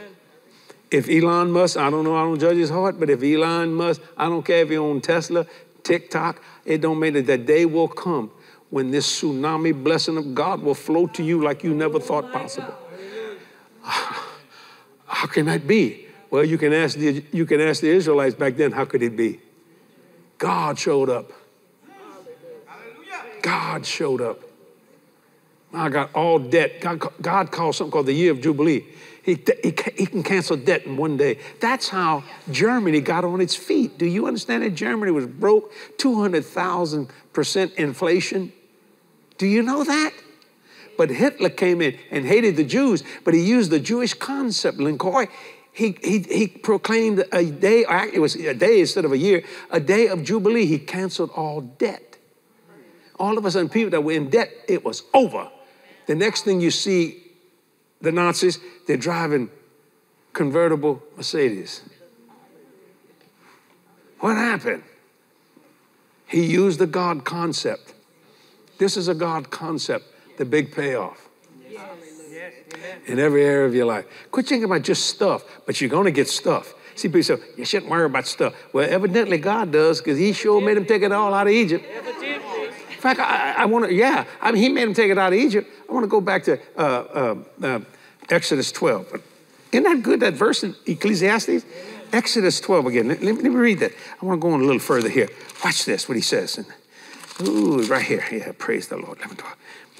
If 0.91 1.09
Elon 1.09 1.49
Musk, 1.49 1.75
I 1.75 1.89
don't 1.89 2.03
know, 2.03 2.15
I 2.15 2.21
don't 2.21 2.39
judge 2.39 2.57
his 2.57 2.69
heart, 2.69 2.99
but 2.99 3.09
if 3.09 3.23
Elon 3.23 3.73
Musk, 3.73 3.99
I 4.15 4.25
don't 4.25 4.45
care 4.45 4.59
if 4.59 4.69
he 4.69 4.77
owns 4.77 5.01
Tesla, 5.07 5.47
TikTok, 5.81 6.39
it 6.65 6.81
don't 6.81 6.99
matter. 6.99 7.23
That 7.23 7.47
day 7.47 7.65
will 7.65 7.87
come 7.87 8.29
when 8.69 8.91
this 8.91 9.07
tsunami 9.21 9.73
blessing 9.83 10.17
of 10.17 10.35
God 10.35 10.61
will 10.61 10.75
flow 10.75 11.07
to 11.07 11.23
you 11.23 11.43
like 11.43 11.63
you 11.63 11.73
never 11.73 11.99
thought 11.99 12.31
possible. 12.31 12.75
How 13.81 15.25
can 15.25 15.47
that 15.47 15.65
be? 15.65 16.05
Well, 16.29 16.45
you 16.45 16.59
can 16.59 16.73
ask 16.73 16.95
the, 16.95 17.23
you 17.31 17.47
can 17.47 17.59
ask 17.59 17.81
the 17.81 17.89
Israelites 17.89 18.35
back 18.35 18.55
then, 18.55 18.71
how 18.71 18.85
could 18.85 19.01
it 19.01 19.17
be? 19.17 19.39
God 20.43 20.77
showed 20.77 21.09
up. 21.09 21.31
God 23.41 23.85
showed 23.85 24.19
up. 24.19 24.41
I 25.73 25.87
got 25.87 26.13
all 26.13 26.37
debt. 26.37 26.81
God, 26.81 27.01
God 27.21 27.49
called 27.49 27.75
something 27.75 27.93
called 27.93 28.07
the 28.07 28.13
year 28.13 28.33
of 28.33 28.41
Jubilee. 28.41 28.83
He, 29.23 29.35
he, 29.63 29.73
he, 29.95 30.05
can 30.05 30.21
cancel 30.21 30.57
debt 30.57 30.85
in 30.85 30.97
one 30.97 31.15
day. 31.15 31.39
That's 31.61 31.87
how 31.87 32.25
Germany 32.51 32.99
got 32.99 33.23
on 33.23 33.39
its 33.39 33.55
feet. 33.55 33.97
Do 33.97 34.05
you 34.05 34.27
understand 34.27 34.63
that 34.63 34.71
Germany 34.71 35.13
was 35.13 35.27
broke, 35.27 35.71
200,000% 35.95 37.75
inflation? 37.75 38.51
Do 39.37 39.47
you 39.47 39.63
know 39.63 39.85
that? 39.85 40.11
But 40.97 41.09
Hitler 41.09 41.51
came 41.51 41.81
in 41.81 41.97
and 42.11 42.25
hated 42.25 42.57
the 42.57 42.65
Jews, 42.65 43.01
but 43.23 43.33
he 43.33 43.39
used 43.39 43.71
the 43.71 43.79
Jewish 43.79 44.13
concept, 44.13 44.77
Linkoy. 44.77 45.29
He, 45.73 45.97
he, 46.03 46.19
he 46.19 46.47
proclaimed 46.47 47.25
a 47.31 47.45
day, 47.45 47.83
it 48.13 48.19
was 48.19 48.35
a 48.35 48.53
day 48.53 48.81
instead 48.81 49.05
of 49.05 49.11
a 49.11 49.17
year, 49.17 49.43
a 49.71 49.79
day 49.79 50.07
of 50.07 50.23
Jubilee. 50.23 50.67
He 50.67 50.77
canceled 50.77 51.31
all 51.31 51.61
debt. 51.61 52.17
All 53.19 53.37
of 53.37 53.45
a 53.45 53.51
sudden, 53.51 53.69
people 53.69 53.89
that 53.89 54.03
were 54.03 54.11
in 54.11 54.29
debt, 54.29 54.51
it 54.67 54.85
was 54.85 55.03
over. 55.13 55.49
The 56.05 56.15
next 56.15 56.43
thing 56.43 56.61
you 56.61 56.71
see, 56.71 57.23
the 58.01 58.11
Nazis, 58.11 58.59
they're 58.85 58.97
driving 58.97 59.49
convertible 60.33 61.01
Mercedes. 61.17 61.81
What 64.19 64.37
happened? 64.37 64.83
He 66.27 66.45
used 66.45 66.79
the 66.79 66.87
God 66.87 67.25
concept. 67.25 67.93
This 68.77 68.95
is 68.95 69.07
a 69.07 69.15
God 69.15 69.49
concept, 69.49 70.05
the 70.37 70.45
big 70.45 70.71
payoff. 70.73 71.29
In 73.07 73.19
every 73.19 73.43
area 73.43 73.65
of 73.65 73.75
your 73.75 73.85
life. 73.85 74.05
Quit 74.31 74.47
thinking 74.47 74.65
about 74.65 74.81
just 74.81 75.05
stuff, 75.05 75.43
but 75.65 75.79
you're 75.79 75.89
going 75.89 76.05
to 76.05 76.11
get 76.11 76.27
stuff. 76.27 76.73
See, 76.95 77.07
people 77.07 77.23
say, 77.23 77.37
you 77.57 77.65
shouldn't 77.65 77.89
worry 77.89 78.05
about 78.05 78.27
stuff. 78.27 78.55
Well, 78.71 78.87
evidently 78.89 79.37
God 79.37 79.71
does, 79.71 79.99
because 79.99 80.17
He 80.17 80.33
sure 80.33 80.61
made 80.61 80.77
him 80.77 80.85
take 80.85 81.01
it 81.01 81.11
all 81.11 81.33
out 81.33 81.47
of 81.47 81.53
Egypt. 81.53 81.85
In 81.85 82.99
fact, 82.99 83.19
I, 83.19 83.53
I 83.57 83.65
want 83.65 83.85
to, 83.85 83.93
yeah, 83.93 84.25
I 84.41 84.51
mean, 84.51 84.61
He 84.61 84.69
made 84.69 84.83
him 84.83 84.93
take 84.93 85.11
it 85.11 85.17
out 85.17 85.33
of 85.33 85.39
Egypt. 85.39 85.69
I 85.89 85.93
want 85.93 86.03
to 86.03 86.07
go 86.07 86.21
back 86.21 86.43
to 86.43 86.59
uh, 86.77 86.81
uh, 86.81 87.35
uh, 87.61 87.79
Exodus 88.29 88.71
12. 88.71 89.21
Isn't 89.71 89.83
that 89.83 90.03
good, 90.03 90.19
that 90.19 90.33
verse 90.33 90.63
in 90.63 90.75
Ecclesiastes? 90.85 91.65
Exodus 92.11 92.59
12 92.59 92.85
again. 92.85 93.07
Let, 93.07 93.23
let, 93.23 93.43
me 93.43 93.49
read 93.49 93.79
that. 93.79 93.91
I 94.21 94.25
want 94.25 94.39
to 94.39 94.41
go 94.41 94.53
on 94.53 94.61
a 94.61 94.63
little 94.63 94.79
further 94.79 95.09
here. 95.09 95.29
Watch 95.65 95.85
this, 95.85 96.07
what 96.07 96.15
he 96.15 96.21
says. 96.21 96.59
And, 96.59 96.67
Ooh, 97.41 97.81
right 97.83 98.05
here. 98.05 98.23
Yeah, 98.31 98.51
praise 98.57 98.87
the 98.87 98.97
Lord. 98.97 99.17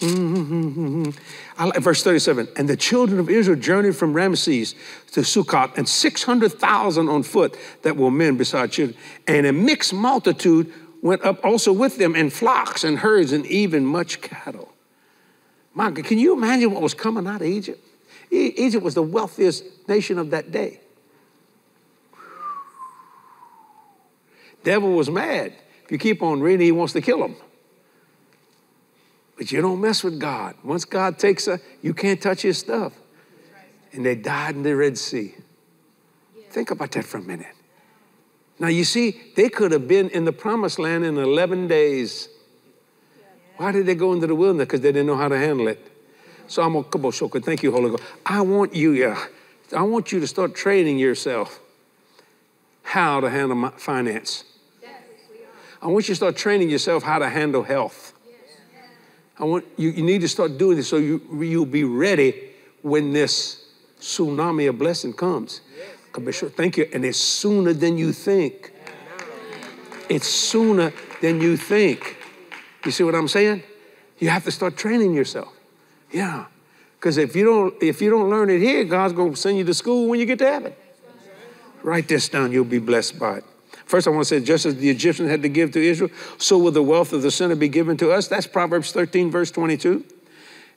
Mm-hmm. 0.04 1.12
Like 1.60 1.80
verse 1.80 2.04
37. 2.04 2.50
And 2.58 2.68
the 2.68 2.76
children 2.76 3.20
of 3.20 3.30
Israel 3.30 3.58
journeyed 3.58 3.96
from 3.96 4.14
Ramesses 4.14 4.76
to 5.12 5.22
Sukkot, 5.22 5.78
and 5.78 5.88
600,000 5.88 7.10
on 7.10 7.24
foot 7.24 7.58
that 7.84 7.96
were 7.96 8.12
men 8.12 8.38
beside 8.38 8.72
children. 8.72 8.98
And 9.28 9.46
a 9.46 9.54
mixed 9.54 9.94
multitude 9.94 10.74
went 11.02 11.24
up 11.24 11.44
also 11.44 11.72
with 11.72 11.98
them, 11.98 12.16
and 12.16 12.32
flocks 12.32 12.84
and 12.84 13.00
herds, 13.00 13.32
and 13.32 13.46
even 13.46 13.86
much 13.86 14.22
cattle. 14.22 14.74
My 15.74 15.90
God, 15.92 16.06
can 16.06 16.18
you 16.18 16.34
imagine 16.34 16.72
what 16.72 16.82
was 16.82 16.94
coming 16.94 17.28
out 17.28 17.42
of 17.42 17.48
Egypt? 17.48 17.84
Egypt 18.32 18.84
was 18.84 18.94
the 18.96 19.04
wealthiest 19.04 19.64
nation 19.88 20.18
of 20.18 20.32
that 20.32 20.52
day. 20.52 20.80
Devil 24.64 24.94
was 24.94 25.10
mad. 25.10 25.54
If 25.84 25.92
you 25.92 25.98
keep 25.98 26.24
on 26.24 26.42
reading, 26.42 26.66
he 26.66 26.72
wants 26.72 26.94
to 26.94 27.02
kill 27.02 27.20
them. 27.20 27.36
But 29.38 29.52
you 29.52 29.62
don't 29.62 29.82
mess 29.82 30.04
with 30.04 30.20
God. 30.20 30.56
Once 30.64 30.86
God 30.86 31.18
takes 31.18 31.48
a, 31.48 31.60
you 31.82 31.94
can't 31.94 32.22
touch 32.22 32.42
his 32.42 32.58
stuff. 32.58 32.94
And 33.92 34.06
they 34.06 34.16
died 34.16 34.56
in 34.56 34.64
the 34.64 34.76
Red 34.76 34.98
Sea. 34.98 35.36
Think 36.52 36.72
about 36.72 36.92
that 36.92 37.06
for 37.06 37.18
a 37.18 37.22
minute. 37.22 37.48
Now, 38.60 38.68
you 38.68 38.84
see, 38.84 39.20
they 39.36 39.50
could 39.50 39.72
have 39.72 39.88
been 39.88 40.10
in 40.10 40.26
the 40.26 40.32
promised 40.32 40.78
land 40.78 41.04
in 41.04 41.18
11 41.18 41.68
days. 41.68 42.30
Why 43.58 43.72
did 43.72 43.86
they 43.86 43.96
go 43.96 44.14
into 44.14 44.28
the 44.28 44.36
wilderness? 44.36 44.66
Because 44.66 44.82
they 44.82 44.92
didn't 44.92 45.08
know 45.08 45.18
how 45.18 45.28
to 45.28 45.38
handle 45.38 45.68
it. 45.68 45.92
So 46.48 46.62
I'm 46.62 46.74
going 46.74 46.84
to 46.84 46.90
come 46.90 47.06
on, 47.06 47.42
Thank 47.42 47.64
you, 47.64 47.72
Holy 47.72 47.90
Ghost. 47.90 48.04
I 48.26 48.42
want 48.42 48.76
you, 48.76 48.92
yeah, 48.92 49.26
I 49.76 49.82
want 49.82 50.12
you 50.12 50.20
to 50.20 50.28
start 50.28 50.54
training 50.56 51.00
yourself 51.00 51.60
how 52.84 53.20
to 53.20 53.30
handle 53.30 53.56
my 53.56 53.72
finance. 53.72 54.44
I 55.82 55.88
want 55.88 56.08
you 56.08 56.14
to 56.14 56.16
start 56.16 56.38
training 56.38 56.70
yourself 56.70 57.04
how 57.04 57.20
to 57.20 57.30
handle 57.30 57.64
health. 57.64 58.13
I 59.40 59.46
want 59.46 59.66
you, 59.78 59.90
you 59.90 60.04
need 60.04 60.22
to 60.22 60.28
start 60.28 60.58
doing 60.58 60.78
this 60.78 60.88
so 60.88 60.98
you, 60.98 61.22
you'll 61.42 61.66
be 61.66 61.84
ready 61.84 62.52
when 62.82 63.14
this 63.14 63.66
tsunami 64.00 64.70
of 64.70 64.78
blessing 64.78 65.14
comes. 65.14 65.62
Commissioner, 66.12 66.52
Thank 66.52 66.78
you. 66.78 66.88
And 66.94 67.04
it's 67.04 67.18
sooner 67.18 67.74
than 67.74 67.98
you 67.98 68.14
think. 68.14 68.72
It's 70.10 70.28
sooner 70.28 70.94
than 71.22 71.42
you 71.42 71.58
think. 71.58 72.18
You 72.86 72.92
see 72.92 73.04
what 73.04 73.16
I'm 73.16 73.28
saying? 73.28 73.64
You 74.20 74.30
have 74.30 74.44
to 74.44 74.52
start 74.52 74.78
training 74.78 75.14
yourself. 75.14 75.52
Yeah. 76.12 76.46
Because 77.00 77.18
if 77.18 77.36
you 77.36 77.44
don't 77.44 77.74
if 77.82 78.02
you 78.02 78.10
don't 78.10 78.30
learn 78.30 78.50
it 78.50 78.60
here, 78.60 78.84
God's 78.84 79.14
gonna 79.14 79.36
send 79.36 79.58
you 79.58 79.64
to 79.66 79.74
school 79.74 80.08
when 80.08 80.20
you 80.20 80.26
get 80.26 80.40
to 80.40 80.46
heaven. 80.46 80.74
Write 81.82 82.08
this 82.08 82.30
down, 82.30 82.52
you'll 82.52 82.64
be 82.64 82.80
blessed 82.80 83.20
by 83.20 83.38
it. 83.38 83.44
First, 83.86 84.08
I 84.08 84.12
want 84.12 84.22
to 84.22 84.26
say, 84.26 84.44
just 84.44 84.66
as 84.66 84.76
the 84.76 84.90
Egyptians 84.90 85.30
had 85.30 85.42
to 85.44 85.50
give 85.50 85.72
to 85.74 85.80
Israel, 85.82 86.10
so 86.38 86.58
will 86.58 86.72
the 86.72 86.84
wealth 86.84 87.14
of 87.14 87.22
the 87.22 87.32
sinner 87.32 87.56
be 87.56 87.68
given 87.68 87.98
to 87.98 88.12
us. 88.12 88.28
That's 88.28 88.48
Proverbs 88.48 88.92
13, 88.92 89.30
verse 89.30 89.52
22. 89.52 90.04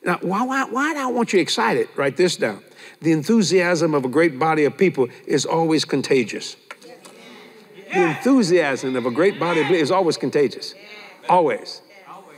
Now, 0.04 0.18
why, 0.20 0.44
why, 0.44 0.64
why 0.64 0.94
do 0.94 1.00
I 1.00 1.06
want 1.06 1.32
you 1.32 1.40
excited? 1.40 1.88
Write 1.96 2.16
this 2.16 2.36
down. 2.36 2.62
The 3.00 3.12
enthusiasm 3.12 3.94
of 3.94 4.04
a 4.04 4.08
great 4.08 4.38
body 4.38 4.64
of 4.64 4.76
people 4.76 5.08
is 5.26 5.44
always 5.44 5.84
contagious. 5.84 6.56
The 7.92 8.02
enthusiasm 8.02 8.96
of 8.96 9.06
a 9.06 9.10
great 9.10 9.38
body 9.38 9.60
of 9.60 9.66
people 9.66 9.80
is 9.80 9.90
always 9.90 10.16
contagious. 10.16 10.75
Always. 11.28 11.82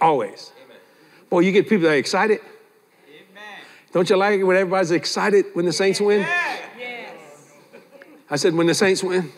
Always. 0.00 0.52
Boy, 1.30 1.40
you 1.40 1.52
get 1.52 1.68
people 1.68 1.84
that 1.84 1.94
are 1.94 1.96
excited. 1.96 2.40
Don't 3.92 4.08
you 4.08 4.16
like 4.16 4.38
it 4.38 4.44
when 4.44 4.56
everybody's 4.56 4.90
excited 4.90 5.46
when 5.54 5.64
the 5.64 5.72
Saints 5.72 6.00
win? 6.00 6.26
I 8.30 8.36
said, 8.36 8.54
when 8.54 8.66
the 8.66 8.74
Saints 8.74 9.02
win. 9.02 9.32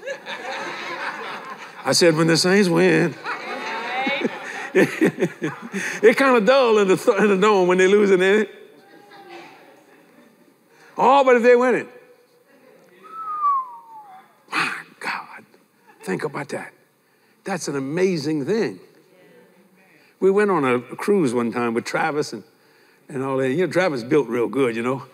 I 1.84 1.92
said, 1.92 2.16
when 2.16 2.26
the 2.26 2.37
Saints 2.37 2.68
win. 2.68 3.14
it's 4.75 6.18
kind 6.18 6.37
of 6.37 6.44
dull 6.44 6.78
in 6.78 6.88
the, 6.88 7.16
in 7.18 7.28
the 7.28 7.37
dome 7.37 7.66
when 7.68 7.78
they're 7.78 7.88
losing 7.88 8.20
in 8.20 8.42
it. 8.42 8.50
Oh, 10.96 11.25
but 11.25 11.37
if 11.37 11.42
they 11.42 11.56
win 11.56 11.75
it. 11.76 11.88
My 14.52 14.72
God. 15.00 15.44
Think 16.02 16.25
about 16.25 16.50
that. 16.50 16.72
That's 17.44 17.68
an 17.68 17.76
amazing 17.76 18.44
thing. 18.44 18.80
We 20.20 20.30
went 20.30 20.50
on 20.50 20.64
a 20.64 20.80
cruise 20.80 21.32
one 21.32 21.50
time 21.50 21.72
with 21.72 21.84
Travis 21.87 22.34
and, 22.34 22.44
and 23.08 23.22
all 23.22 23.38
that. 23.38 23.50
You 23.50 23.66
know, 23.66 23.72
Travis 23.72 24.04
built 24.04 24.28
real 24.28 24.46
good, 24.46 24.76
you 24.76 24.82
know. 24.82 25.04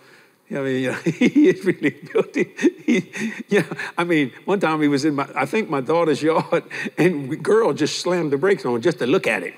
I 0.49 0.59
mean, 0.61 0.83
you 0.83 0.91
know, 0.91 0.97
he 1.03 1.51
really 1.63 1.89
built 1.89 2.37
it. 2.37 2.59
He, 2.85 3.11
yeah, 3.49 3.65
I 3.97 4.05
mean, 4.05 4.31
one 4.45 4.61
time 4.61 4.81
he 4.81 4.87
was 4.87 5.03
in 5.03 5.15
my, 5.15 5.27
I 5.35 5.45
think 5.45 5.69
my 5.69 5.81
daughter's 5.81 6.21
yard, 6.21 6.63
and 6.97 7.29
the 7.29 7.35
girl 7.35 7.73
just 7.73 7.99
slammed 7.99 8.31
the 8.31 8.37
brakes 8.37 8.65
on 8.65 8.81
just 8.81 8.99
to 8.99 9.07
look 9.07 9.27
at 9.27 9.43
it. 9.43 9.53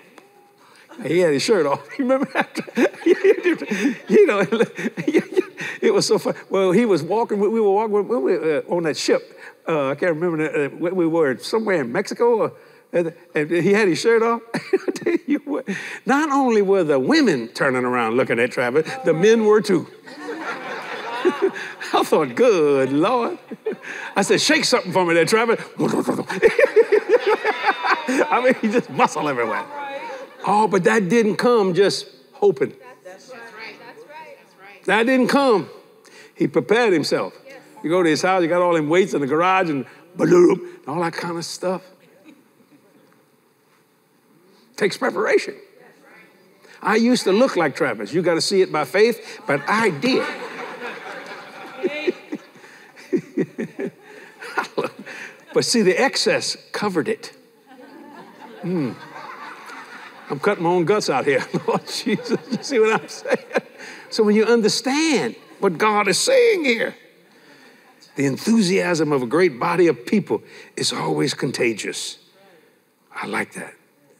He 1.05 1.19
had 1.19 1.33
his 1.33 1.43
shirt 1.43 1.65
off. 1.65 1.87
You 1.97 2.05
remember 2.05 2.29
that? 2.33 2.59
you 4.09 4.25
know, 4.25 4.45
it 5.81 5.93
was 5.93 6.07
so 6.07 6.17
fun. 6.17 6.35
Well, 6.49 6.71
he 6.71 6.85
was 6.85 7.03
walking. 7.03 7.39
We 7.39 7.47
were 7.47 7.71
walking 7.71 8.07
we 8.07 8.17
were, 8.17 8.63
uh, 8.67 8.73
on 8.73 8.83
that 8.83 8.97
ship. 8.97 9.21
Uh, 9.67 9.89
I 9.89 9.95
can't 9.95 10.15
remember 10.15 10.65
uh, 10.65 10.69
where 10.69 10.93
we 10.93 11.07
were. 11.07 11.37
Somewhere 11.37 11.81
in 11.81 11.91
Mexico. 11.91 12.53
And, 12.91 13.13
and 13.35 13.51
he 13.51 13.71
had 13.71 13.87
his 13.87 13.99
shirt 13.99 14.23
off. 14.23 14.41
I 14.53 14.91
tell 14.91 15.17
you 15.27 15.39
what, 15.45 15.69
not 16.05 16.31
only 16.31 16.61
were 16.61 16.83
the 16.83 16.99
women 16.99 17.49
turning 17.49 17.85
around 17.85 18.17
looking 18.17 18.39
at 18.39 18.51
Travis, 18.51 18.89
the 19.05 19.13
men 19.13 19.45
were 19.45 19.61
too. 19.61 19.87
I 21.93 22.03
thought, 22.03 22.35
good 22.35 22.91
Lord. 22.91 23.37
I 24.15 24.21
said, 24.21 24.41
shake 24.41 24.65
something 24.65 24.91
for 24.91 25.05
me 25.05 25.13
there, 25.13 25.25
Travis. 25.25 25.63
I 28.31 28.41
mean, 28.43 28.53
he 28.61 28.67
just 28.69 28.89
muscle 28.89 29.29
everywhere. 29.29 29.63
Oh, 30.45 30.67
but 30.67 30.83
that 30.83 31.07
didn't 31.09 31.37
come 31.37 31.73
just 31.73 32.07
hoping. 32.33 32.73
That 34.85 35.05
didn't 35.05 35.27
come. 35.27 35.69
He 36.35 36.47
prepared 36.47 36.93
himself. 36.93 37.33
You 37.83 37.89
go 37.89 38.03
to 38.03 38.09
his 38.09 38.21
house, 38.21 38.41
you 38.41 38.49
got 38.49 38.61
all 38.61 38.73
them 38.73 38.89
weights 38.89 39.13
in 39.13 39.21
the 39.21 39.27
garage 39.27 39.69
and 39.69 39.85
balloon, 40.15 40.79
all 40.87 40.99
that 41.01 41.13
kind 41.13 41.37
of 41.37 41.45
stuff. 41.45 41.83
Takes 44.75 44.97
preparation. 44.97 45.55
I 46.81 46.95
used 46.95 47.23
to 47.25 47.31
look 47.31 47.55
like 47.55 47.75
Travis. 47.75 48.13
You 48.13 48.21
got 48.21 48.35
to 48.35 48.41
see 48.41 48.61
it 48.61 48.71
by 48.71 48.85
faith, 48.85 49.41
but 49.45 49.61
I 49.67 49.89
did. 49.89 50.25
but 55.53 55.65
see, 55.65 55.81
the 55.81 55.99
excess 55.99 56.57
covered 56.71 57.07
it. 57.07 57.33
Mm. 58.61 58.95
I'm 60.29 60.39
cutting 60.39 60.63
my 60.63 60.69
own 60.69 60.85
guts 60.85 61.09
out 61.09 61.25
here. 61.25 61.43
Lord 61.67 61.87
Jesus, 61.87 62.39
you 62.51 62.63
see 62.63 62.79
what 62.79 63.01
I'm 63.01 63.07
saying? 63.07 63.37
So 64.09 64.23
when 64.23 64.35
you 64.35 64.45
understand 64.45 65.35
what 65.59 65.77
God 65.77 66.07
is 66.07 66.19
saying 66.19 66.65
here, 66.65 66.95
the 68.15 68.25
enthusiasm 68.25 69.11
of 69.11 69.23
a 69.23 69.25
great 69.25 69.59
body 69.59 69.87
of 69.87 70.05
people 70.05 70.43
is 70.75 70.91
always 70.91 71.33
contagious. 71.33 72.19
I 73.13 73.27
like 73.27 73.53
that. 73.53 73.73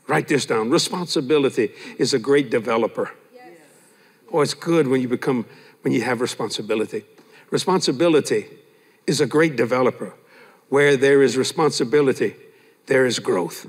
Write 0.07 0.27
this 0.27 0.45
down. 0.45 0.69
Responsibility 0.69 1.71
is 1.97 2.13
a 2.13 2.19
great 2.19 2.49
developer. 2.49 3.11
Oh, 4.31 4.41
it's 4.41 4.53
good 4.53 4.87
when 4.87 5.01
you 5.01 5.07
become, 5.07 5.45
when 5.81 5.93
you 5.93 6.01
have 6.01 6.21
responsibility. 6.21 7.03
Responsibility 7.51 8.47
is 9.09 9.19
a 9.19 9.25
great 9.25 9.55
developer. 9.55 10.13
Where 10.69 10.95
there 10.95 11.23
is 11.23 11.35
responsibility, 11.35 12.35
there 12.85 13.05
is 13.05 13.17
growth. 13.19 13.65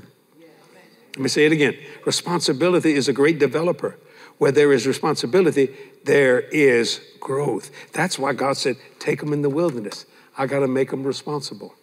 Let 1.15 1.19
me 1.19 1.29
say 1.29 1.47
it 1.47 1.53
again. 1.53 1.77
Responsibility 2.05 2.93
is 2.93 3.09
a 3.09 3.13
great 3.13 3.39
developer. 3.39 3.99
Where 4.39 4.53
there 4.53 4.73
is 4.73 4.87
responsibility, 4.87 5.75
there 6.05 6.41
is 6.41 7.01
growth. 7.19 7.71
That's 7.93 8.19
why 8.19 8.35
God 8.35 8.57
said, 8.57 8.77
take 8.99 9.21
them 9.21 9.33
in 9.33 9.43
the 9.43 9.51
wilderness. 9.51 10.07
I 10.37 10.47
got 10.47 10.61
to 10.61 10.69
make 10.69 10.91
them 10.91 11.05
responsible. 11.05 11.75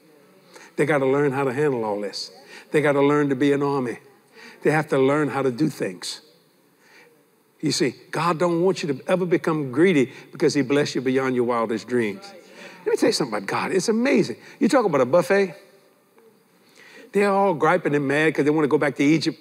They 0.75 0.85
got 0.85 0.99
to 0.99 1.05
learn 1.05 1.31
how 1.31 1.43
to 1.43 1.53
handle 1.53 1.83
all 1.83 1.99
this. 1.99 2.31
They 2.71 2.81
got 2.81 2.93
to 2.93 3.01
learn 3.01 3.29
to 3.29 3.35
be 3.35 3.51
an 3.53 3.63
army. 3.63 3.99
They 4.63 4.71
have 4.71 4.87
to 4.89 4.99
learn 4.99 5.29
how 5.29 5.41
to 5.41 5.51
do 5.51 5.69
things. 5.69 6.21
You 7.59 7.71
see, 7.71 7.95
God 8.11 8.37
don't 8.37 8.61
want 8.61 8.83
you 8.83 8.93
to 8.93 9.01
ever 9.07 9.25
become 9.25 9.71
greedy 9.71 10.11
because 10.31 10.53
he 10.53 10.61
bless 10.61 10.93
you 10.93 11.01
beyond 11.01 11.35
your 11.35 11.45
wildest 11.45 11.87
dreams. 11.87 12.31
Let 12.87 12.91
me 12.91 12.97
tell 12.99 13.09
you 13.09 13.13
something 13.13 13.37
about 13.37 13.47
God. 13.47 13.73
It's 13.73 13.89
amazing. 13.89 14.37
You 14.61 14.69
talk 14.69 14.85
about 14.85 15.01
a 15.01 15.05
buffet. 15.05 15.53
They're 17.11 17.29
all 17.29 17.53
griping 17.53 17.93
and 17.93 18.07
mad 18.07 18.27
because 18.27 18.45
they 18.45 18.49
want 18.49 18.63
to 18.63 18.69
go 18.69 18.77
back 18.77 18.95
to 18.95 19.03
Egypt, 19.03 19.37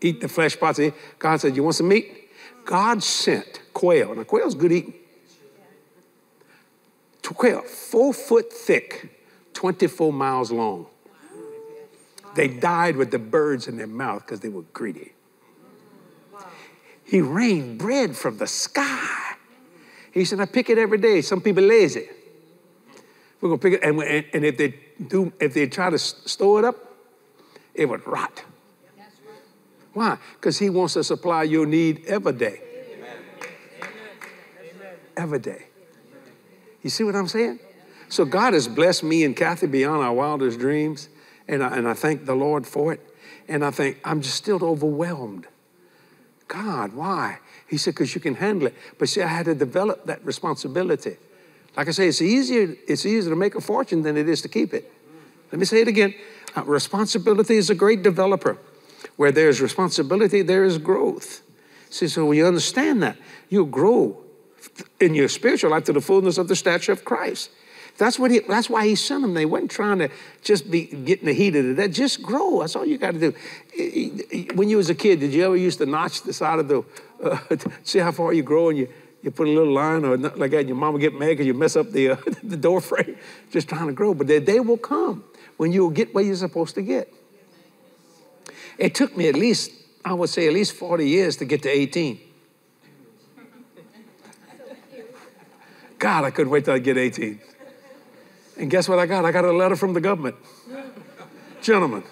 eat 0.00 0.20
the 0.20 0.26
flesh 0.26 0.58
pots. 0.58 0.80
God 1.16 1.36
said, 1.36 1.54
You 1.54 1.62
want 1.62 1.76
some 1.76 1.86
meat? 1.86 2.28
God 2.64 3.04
sent 3.04 3.60
quail. 3.72 4.16
Now, 4.16 4.24
quail's 4.24 4.56
good 4.56 4.72
eating. 4.72 4.94
To 7.22 7.34
Quail, 7.34 7.62
four 7.62 8.12
foot 8.12 8.52
thick, 8.52 9.10
24 9.52 10.12
miles 10.12 10.50
long. 10.50 10.86
They 12.34 12.48
died 12.48 12.96
with 12.96 13.12
the 13.12 13.20
birds 13.20 13.68
in 13.68 13.76
their 13.76 13.86
mouth 13.86 14.22
because 14.22 14.40
they 14.40 14.48
were 14.48 14.62
greedy. 14.72 15.12
He 17.04 17.20
rained 17.20 17.78
bread 17.78 18.16
from 18.16 18.38
the 18.38 18.48
sky. 18.48 19.36
He 20.10 20.24
said, 20.24 20.40
I 20.40 20.46
pick 20.46 20.68
it 20.68 20.78
every 20.78 20.98
day. 20.98 21.20
Some 21.20 21.40
people 21.40 21.62
lazy. 21.62 22.08
We're 23.40 23.50
gonna 23.50 23.58
pick 23.58 23.74
it, 23.74 23.82
and, 23.82 24.00
and 24.00 24.44
if 24.44 24.56
they 24.56 24.74
do, 25.06 25.32
if 25.40 25.54
they 25.54 25.66
try 25.66 25.90
to 25.90 25.98
store 25.98 26.58
it 26.60 26.64
up, 26.64 26.76
it 27.74 27.86
would 27.86 28.06
rot. 28.06 28.44
Why? 29.92 30.18
Because 30.34 30.58
he 30.58 30.70
wants 30.70 30.94
to 30.94 31.04
supply 31.04 31.42
your 31.44 31.66
need 31.66 32.04
every 32.06 32.32
day. 32.32 32.60
Every 35.16 35.38
day. 35.38 35.66
You 36.82 36.90
see 36.90 37.04
what 37.04 37.16
I'm 37.16 37.28
saying? 37.28 37.58
So 38.08 38.24
God 38.24 38.52
has 38.52 38.68
blessed 38.68 39.02
me 39.02 39.24
and 39.24 39.34
Cathy 39.34 39.66
beyond 39.66 40.02
our 40.02 40.12
wildest 40.12 40.58
dreams, 40.58 41.08
and 41.48 41.62
I, 41.62 41.76
and 41.76 41.88
I 41.88 41.94
thank 41.94 42.26
the 42.26 42.34
Lord 42.34 42.66
for 42.66 42.92
it. 42.92 43.00
And 43.48 43.64
I 43.64 43.70
think 43.70 43.98
I'm 44.04 44.20
just 44.20 44.36
still 44.36 44.62
overwhelmed. 44.64 45.46
God, 46.48 46.92
why? 46.92 47.38
He 47.66 47.76
said, 47.76 47.94
because 47.94 48.14
you 48.14 48.20
can 48.20 48.34
handle 48.34 48.68
it. 48.68 48.74
But 48.98 49.08
see, 49.08 49.22
I 49.22 49.26
had 49.26 49.46
to 49.46 49.54
develop 49.54 50.06
that 50.06 50.24
responsibility. 50.24 51.16
Like 51.76 51.88
I 51.88 51.90
say, 51.90 52.08
it's 52.08 52.22
easier, 52.22 52.74
it's 52.88 53.04
easier 53.04 53.30
to 53.30 53.36
make 53.36 53.54
a 53.54 53.60
fortune 53.60 54.02
than 54.02 54.16
it 54.16 54.28
is 54.28 54.40
to 54.42 54.48
keep 54.48 54.72
it. 54.72 54.90
Let 55.52 55.58
me 55.58 55.66
say 55.66 55.82
it 55.82 55.88
again. 55.88 56.14
Uh, 56.56 56.64
responsibility 56.64 57.56
is 57.56 57.70
a 57.70 57.74
great 57.74 58.02
developer. 58.02 58.58
Where 59.16 59.30
there's 59.30 59.60
responsibility, 59.60 60.42
there 60.42 60.64
is 60.64 60.78
growth. 60.78 61.42
See, 61.90 62.08
so 62.08 62.26
when 62.26 62.38
you 62.38 62.46
understand 62.46 63.02
that, 63.02 63.16
you'll 63.48 63.66
grow 63.66 64.16
in 65.00 65.14
your 65.14 65.28
spiritual 65.28 65.70
life 65.70 65.84
to 65.84 65.92
the 65.92 66.00
fullness 66.00 66.38
of 66.38 66.48
the 66.48 66.56
stature 66.56 66.92
of 66.92 67.04
Christ. 67.04 67.50
That's 67.98 68.18
what 68.18 68.30
he, 68.30 68.40
that's 68.40 68.68
why 68.68 68.86
he 68.86 68.94
sent 68.94 69.22
them. 69.22 69.34
They 69.34 69.46
weren't 69.46 69.70
trying 69.70 70.00
to 70.00 70.10
just 70.42 70.70
be 70.70 70.84
getting 70.84 71.26
the 71.26 71.32
heat 71.32 71.56
of 71.56 71.64
it. 71.64 71.76
that. 71.76 71.92
Just 71.92 72.22
grow. 72.22 72.60
That's 72.60 72.76
all 72.76 72.84
you 72.84 72.98
got 72.98 73.14
to 73.14 73.32
do. 73.32 74.52
When 74.54 74.68
you 74.68 74.76
was 74.76 74.90
a 74.90 74.94
kid, 74.94 75.20
did 75.20 75.32
you 75.32 75.44
ever 75.44 75.56
used 75.56 75.78
to 75.78 75.86
notch 75.86 76.22
the 76.22 76.32
side 76.32 76.58
of 76.58 76.68
the, 76.68 76.84
uh, 77.22 77.38
see 77.84 77.98
how 78.00 78.12
far 78.12 78.32
you 78.34 78.42
grow 78.42 78.68
and 78.68 78.78
you, 78.78 78.88
you 79.26 79.32
put 79.32 79.48
a 79.48 79.50
little 79.50 79.74
line 79.74 80.04
or 80.04 80.16
nothing 80.16 80.38
like 80.38 80.52
that, 80.52 80.68
your 80.68 80.76
mama 80.76 81.00
get 81.00 81.12
mad 81.12 81.30
because 81.30 81.46
you 81.46 81.52
mess 81.52 81.74
up 81.74 81.90
the, 81.90 82.10
uh, 82.10 82.16
the 82.44 82.56
door 82.56 82.80
frame, 82.80 83.16
just 83.50 83.68
trying 83.68 83.88
to 83.88 83.92
grow. 83.92 84.14
But 84.14 84.28
the 84.28 84.38
day 84.38 84.60
will 84.60 84.78
come 84.78 85.24
when 85.56 85.72
you'll 85.72 85.90
get 85.90 86.14
where 86.14 86.22
you're 86.22 86.36
supposed 86.36 86.76
to 86.76 86.82
get. 86.82 87.12
It 88.78 88.94
took 88.94 89.16
me 89.16 89.28
at 89.28 89.34
least, 89.34 89.72
I 90.04 90.12
would 90.12 90.28
say, 90.28 90.46
at 90.46 90.52
least 90.52 90.74
40 90.74 91.08
years 91.08 91.36
to 91.38 91.44
get 91.44 91.64
to 91.64 91.68
18. 91.68 92.20
God, 95.98 96.24
I 96.24 96.30
couldn't 96.30 96.52
wait 96.52 96.64
till 96.64 96.74
I 96.74 96.78
get 96.78 96.96
18. 96.96 97.40
And 98.58 98.70
guess 98.70 98.88
what 98.88 99.00
I 99.00 99.06
got? 99.06 99.24
I 99.24 99.32
got 99.32 99.44
a 99.44 99.50
letter 99.50 99.74
from 99.74 99.92
the 99.92 100.00
government. 100.00 100.36
Gentlemen, 101.62 102.04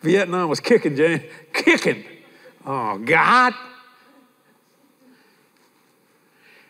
Vietnam 0.00 0.48
was 0.48 0.60
kicking, 0.60 0.96
Jane, 0.96 1.24
kicking. 1.52 2.04
Oh, 2.64 2.96
God. 2.96 3.52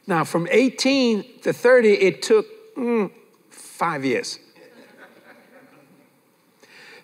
Now, 0.06 0.24
from 0.24 0.46
18 0.50 1.40
to 1.42 1.52
30, 1.52 1.92
it 1.94 2.22
took 2.22 2.46
mm, 2.76 3.10
five 3.50 4.04
years. 4.04 4.38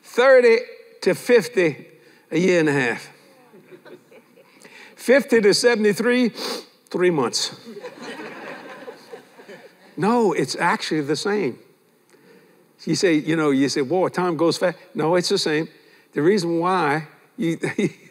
30 0.02 0.58
to 1.02 1.14
50, 1.14 1.86
a 2.30 2.38
year 2.38 2.60
and 2.60 2.68
a 2.68 2.72
half. 2.72 3.08
50 4.94 5.40
to 5.40 5.54
73, 5.54 6.28
three 6.90 7.10
months. 7.10 7.56
No, 9.96 10.32
it's 10.32 10.54
actually 10.56 11.00
the 11.00 11.16
same. 11.16 11.58
You 12.84 12.94
say, 12.94 13.14
you 13.14 13.36
know, 13.36 13.50
you 13.50 13.68
say, 13.68 13.82
boy, 13.82 14.08
time 14.08 14.36
goes 14.36 14.58
fast. 14.58 14.78
No, 14.94 15.16
it's 15.16 15.28
the 15.28 15.38
same. 15.38 15.68
The 16.12 16.22
reason 16.22 16.58
why 16.58 17.08
you, 17.36 17.58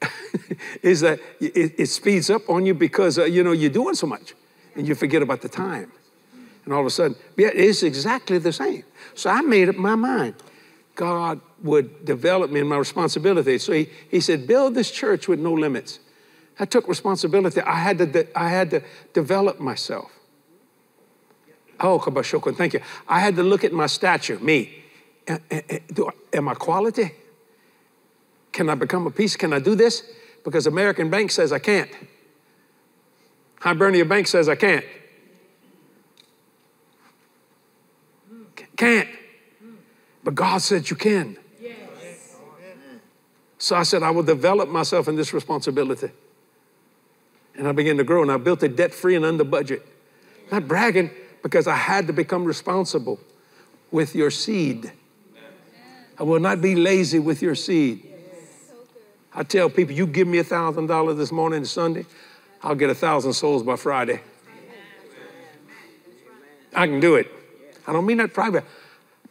is 0.82 1.00
that 1.00 1.20
it, 1.40 1.74
it, 1.78 1.86
speeds 1.86 2.30
up 2.30 2.48
on 2.48 2.66
you 2.66 2.74
because, 2.74 3.18
uh, 3.18 3.24
you 3.24 3.42
know, 3.42 3.52
you're 3.52 3.70
doing 3.70 3.94
so 3.94 4.06
much 4.06 4.34
and 4.74 4.86
you 4.86 4.94
forget 4.94 5.22
about 5.22 5.40
the 5.40 5.48
time. 5.48 5.90
And 6.64 6.74
all 6.74 6.80
of 6.80 6.86
a 6.86 6.90
sudden, 6.90 7.16
yeah, 7.36 7.50
it's 7.54 7.82
exactly 7.82 8.38
the 8.38 8.52
same. 8.52 8.84
So 9.14 9.30
I 9.30 9.40
made 9.40 9.68
up 9.68 9.76
my 9.76 9.94
mind. 9.94 10.34
God 10.94 11.40
would 11.62 12.04
develop 12.04 12.50
me 12.50 12.60
in 12.60 12.66
my 12.66 12.76
responsibility. 12.76 13.58
So 13.58 13.72
he, 13.72 13.88
he 14.10 14.20
said, 14.20 14.46
build 14.46 14.74
this 14.74 14.90
church 14.90 15.28
with 15.28 15.38
no 15.38 15.52
limits. 15.52 16.00
I 16.58 16.64
took 16.64 16.88
responsibility. 16.88 17.60
I 17.60 17.76
had 17.76 17.98
to, 17.98 18.38
I 18.38 18.48
had 18.48 18.70
to 18.70 18.82
develop 19.12 19.60
myself. 19.60 20.10
Oh, 21.78 21.98
Kabashoko, 21.98 22.56
thank 22.56 22.72
you. 22.72 22.80
I 23.06 23.20
had 23.20 23.36
to 23.36 23.42
look 23.42 23.62
at 23.62 23.72
my 23.72 23.86
stature, 23.86 24.38
me. 24.38 24.82
Am 26.32 26.48
I 26.48 26.54
quality? 26.54 27.12
Can 28.56 28.70
I 28.70 28.74
become 28.74 29.06
a 29.06 29.10
piece? 29.10 29.36
Can 29.36 29.52
I 29.52 29.58
do 29.58 29.74
this? 29.74 30.02
Because 30.42 30.66
American 30.66 31.10
Bank 31.10 31.30
says 31.30 31.52
I 31.52 31.58
can't. 31.58 31.90
Hibernia 33.60 34.06
Bank 34.06 34.26
says 34.26 34.48
I 34.48 34.54
can't. 34.54 34.82
Can't. 38.78 39.10
But 40.24 40.34
God 40.34 40.62
said 40.62 40.88
you 40.88 40.96
can. 40.96 41.36
So 43.58 43.76
I 43.76 43.82
said, 43.82 44.02
I 44.02 44.10
will 44.10 44.22
develop 44.22 44.70
myself 44.70 45.06
in 45.06 45.16
this 45.16 45.34
responsibility. 45.34 46.10
And 47.56 47.68
I 47.68 47.72
began 47.72 47.98
to 47.98 48.04
grow, 48.04 48.22
and 48.22 48.32
I 48.32 48.38
built 48.38 48.62
it 48.62 48.74
debt 48.74 48.94
free 48.94 49.16
and 49.16 49.24
under 49.26 49.44
budget. 49.44 49.86
Not 50.50 50.66
bragging, 50.66 51.10
because 51.42 51.66
I 51.66 51.76
had 51.76 52.06
to 52.06 52.14
become 52.14 52.46
responsible 52.46 53.20
with 53.90 54.14
your 54.14 54.30
seed. 54.30 54.92
I 56.18 56.22
will 56.22 56.40
not 56.40 56.62
be 56.62 56.74
lazy 56.74 57.18
with 57.18 57.42
your 57.42 57.54
seed. 57.54 58.14
I 59.36 59.42
tell 59.42 59.68
people, 59.68 59.94
you 59.94 60.06
give 60.06 60.26
me 60.26 60.38
a 60.38 60.44
$1,000 60.44 61.16
this 61.18 61.30
morning 61.30 61.58
and 61.58 61.68
Sunday, 61.68 62.06
I'll 62.62 62.74
get 62.74 62.88
a 62.88 62.94
thousand 62.94 63.34
souls 63.34 63.62
by 63.62 63.76
Friday. 63.76 64.22
I 66.74 66.86
can 66.86 67.00
do 67.00 67.16
it. 67.16 67.30
I 67.86 67.92
don't 67.92 68.06
mean 68.06 68.16
that 68.16 68.32
private 68.32 68.64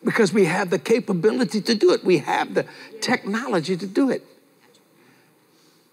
because 0.03 0.31
we 0.31 0.45
have 0.45 0.69
the 0.69 0.77
capability 0.77 1.59
to 1.61 1.73
do 1.73 1.91
it. 1.91 2.03
We 2.03 2.19
have 2.19 2.53
the 2.53 2.67
technology 3.01 3.75
to 3.75 3.87
do 3.87 4.11
it. 4.11 4.23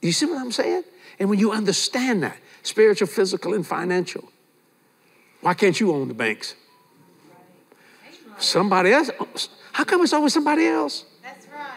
You 0.02 0.12
see 0.12 0.26
what 0.26 0.40
I'm 0.40 0.52
saying? 0.52 0.84
And 1.18 1.30
when 1.30 1.38
you 1.38 1.52
understand 1.52 2.22
that, 2.22 2.36
spiritual, 2.62 3.08
physical, 3.08 3.54
and 3.54 3.66
financial, 3.66 4.30
why 5.40 5.54
can't 5.54 5.78
you 5.80 5.92
own 5.92 6.08
the 6.08 6.14
banks? 6.14 6.54
Somebody 8.38 8.92
else. 8.92 9.10
How 9.72 9.84
come 9.84 10.02
it's 10.02 10.12
always 10.12 10.34
somebody 10.34 10.66
else? 10.66 11.06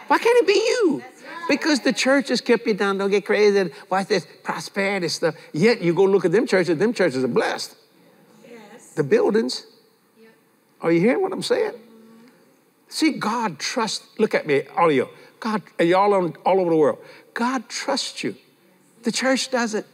Why 0.06 0.18
can't 0.18 0.38
it 0.42 0.46
be 0.46 0.52
you? 0.52 1.02
Because 1.48 1.80
the 1.80 1.92
church 1.92 2.28
has 2.28 2.40
kept 2.40 2.66
you 2.66 2.74
down. 2.74 2.98
Don't 2.98 3.10
get 3.10 3.24
crazy. 3.24 3.58
And 3.58 3.72
watch 3.88 4.08
this 4.08 4.26
prosperity 4.42 5.08
stuff. 5.08 5.34
Yet 5.52 5.80
you 5.80 5.94
go 5.94 6.04
look 6.04 6.24
at 6.24 6.32
them 6.32 6.46
churches. 6.46 6.78
Them 6.78 6.92
churches 6.92 7.22
are 7.24 7.28
blessed. 7.28 7.76
Yes. 8.48 8.92
The 8.94 9.04
buildings. 9.04 9.66
Yep. 10.20 10.30
Are 10.82 10.92
you 10.92 11.00
hearing 11.00 11.22
what 11.22 11.32
I'm 11.32 11.42
saying? 11.42 11.74
See, 12.88 13.12
God 13.12 13.58
trusts. 13.58 14.06
Look 14.18 14.34
at 14.34 14.46
me, 14.46 14.62
all 14.76 14.88
of 14.88 14.94
you. 14.94 15.08
God, 15.40 15.62
y'all 15.78 16.14
all, 16.14 16.32
all 16.44 16.60
over 16.60 16.70
the 16.70 16.76
world. 16.76 16.98
God 17.34 17.68
trusts 17.68 18.24
you. 18.24 18.36
The 19.02 19.12
church 19.12 19.50
doesn't. 19.50 19.86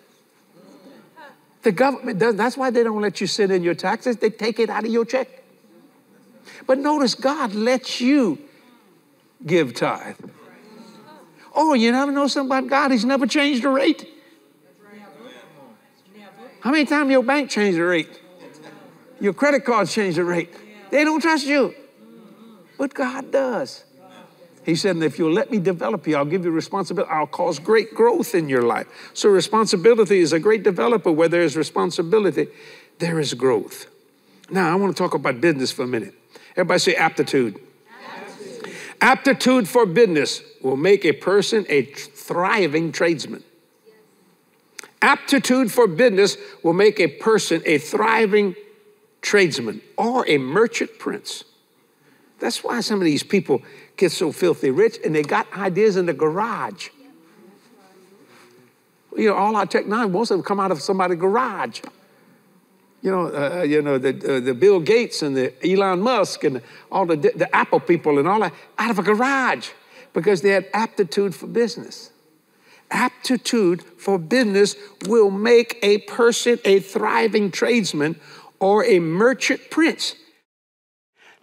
The 1.63 1.73
government 1.73 2.19
does. 2.19 2.35
That's 2.37 2.57
why 2.57 2.71
they 2.71 2.83
don't 2.83 3.01
let 3.01 3.21
you 3.21 3.27
sit 3.27 3.51
in 3.51 3.63
your 3.63 3.75
taxes. 3.75 4.17
They 4.17 4.31
take 4.31 4.59
it 4.59 4.69
out 4.69 4.85
of 4.85 4.91
your 4.91 5.05
check. 5.05 5.29
But 6.67 6.79
notice 6.79 7.15
God 7.15 7.55
lets 7.55 8.01
you 8.01 8.39
give 9.45 9.75
tithe. 9.75 10.17
Oh, 11.55 11.75
you 11.75 11.93
never 11.93 12.13
know 12.13 12.27
something 12.27 12.57
about 12.57 12.71
God? 12.71 12.91
He's 12.91 13.05
never 13.05 13.27
changed 13.27 13.63
the 13.63 13.69
rate. 13.69 14.09
How 16.61 16.71
many 16.71 16.85
times 16.85 17.11
your 17.11 17.23
bank 17.23 17.51
changed 17.51 17.79
the 17.79 17.85
rate? 17.85 18.21
Your 19.21 19.33
credit 19.33 19.65
cards 19.65 19.93
changed 19.93 20.19
the 20.19 20.25
rate. 20.25 20.55
They 20.91 21.05
don't 21.05 21.21
trust 21.21 21.47
you. 21.47 21.75
But 22.79 22.95
God 22.95 23.31
does. 23.31 23.85
He 24.65 24.77
said, 24.77 24.95
and 24.95 25.05
if 25.05 25.19
you'll 25.19 25.33
let 25.33 25.51
me 25.51 25.59
develop 25.59 26.07
you, 26.07 26.17
I'll 26.17 26.25
give 26.25 26.45
you 26.45 26.53
responsibility. 26.53 27.11
I'll 27.13 27.27
cause 27.27 27.59
great 27.59 27.95
growth 27.95 28.35
in 28.35 28.49
your 28.49 28.63
life. 28.63 28.87
So 29.13 29.29
responsibility 29.29 30.21
is 30.21 30.33
a 30.33 30.39
great 30.39 30.63
developer. 30.63 31.11
Where 31.11 31.29
there 31.29 31.43
is 31.43 31.57
responsibility, 31.57 32.47
there 32.99 33.19
is 33.19 33.35
growth. 33.35 33.87
Now, 34.51 34.71
I 34.73 34.77
want 34.77 34.97
to 34.97 35.03
talk 35.03 35.15
about 35.15 35.41
business 35.41 35.73
for 35.73 35.83
a 35.83 35.87
minute. 35.89 36.15
Everybody 36.53 36.79
say 36.79 36.95
aptitude. 36.95 37.61
Aptitude, 39.03 39.69
for 39.69 39.85
business 39.85 40.43
will 40.63 40.77
make 40.77 41.05
a 41.05 41.13
person 41.13 41.67
a 41.69 41.83
thriving 41.83 42.93
tradesman. 42.93 43.43
Aptitude 45.03 45.73
for 45.73 45.89
business 45.89 46.37
will 46.63 46.73
make 46.73 47.01
a 47.01 47.09
person 47.09 47.61
a 47.67 47.79
thriving 47.79 48.55
tradesman 49.21 49.83
or 49.97 50.25
a 50.29 50.39
merchant 50.39 51.01
prince. 51.01 51.43
That's 52.39 52.63
why 52.63 52.81
some 52.81 53.01
of 53.01 53.05
these 53.05 53.25
people 53.25 53.63
get 53.97 54.13
so 54.13 54.31
filthy 54.31 54.71
rich 54.71 54.99
and 55.05 55.15
they 55.15 55.23
got 55.23 55.53
ideas 55.53 55.97
in 55.97 56.07
the 56.07 56.13
garage. 56.13 56.91
You 59.17 59.31
know, 59.31 59.35
all 59.35 59.57
our 59.57 59.67
technology, 59.67 60.13
most 60.13 60.31
of 60.31 60.39
them 60.39 60.45
come 60.45 60.61
out 60.61 60.71
of 60.71 60.81
somebody's 60.81 61.19
garage. 61.19 61.81
You 63.03 63.11
know, 63.11 63.27
uh, 63.27 63.59
uh, 63.59 63.63
you 63.63 63.83
know 63.83 63.99
the, 63.99 64.37
uh, 64.37 64.41
the 64.41 64.55
Bill 64.55 64.79
Gates 64.79 65.23
and 65.23 65.37
the 65.37 65.53
Elon 65.69 66.01
Musk 66.01 66.45
and 66.45 66.63
all 66.91 67.05
the, 67.05 67.17
the 67.17 67.55
Apple 67.55 67.81
people 67.81 68.19
and 68.19 68.29
all 68.29 68.41
that 68.41 68.55
out 68.79 68.91
of 68.91 68.99
a 69.01 69.03
garage 69.03 69.71
because 70.13 70.41
they 70.43 70.51
had 70.51 70.69
aptitude 70.73 71.35
for 71.35 71.49
business. 71.49 72.11
Aptitude 72.93 73.83
for 73.83 74.19
business 74.19 74.77
will 75.07 75.31
make 75.31 75.79
a 75.83 75.99
person 75.99 76.61
a 76.65 76.79
thriving 76.79 77.51
tradesman 77.51 78.21
or 78.61 78.85
a 78.85 79.01
merchant 79.01 79.61
prince. 79.71 80.15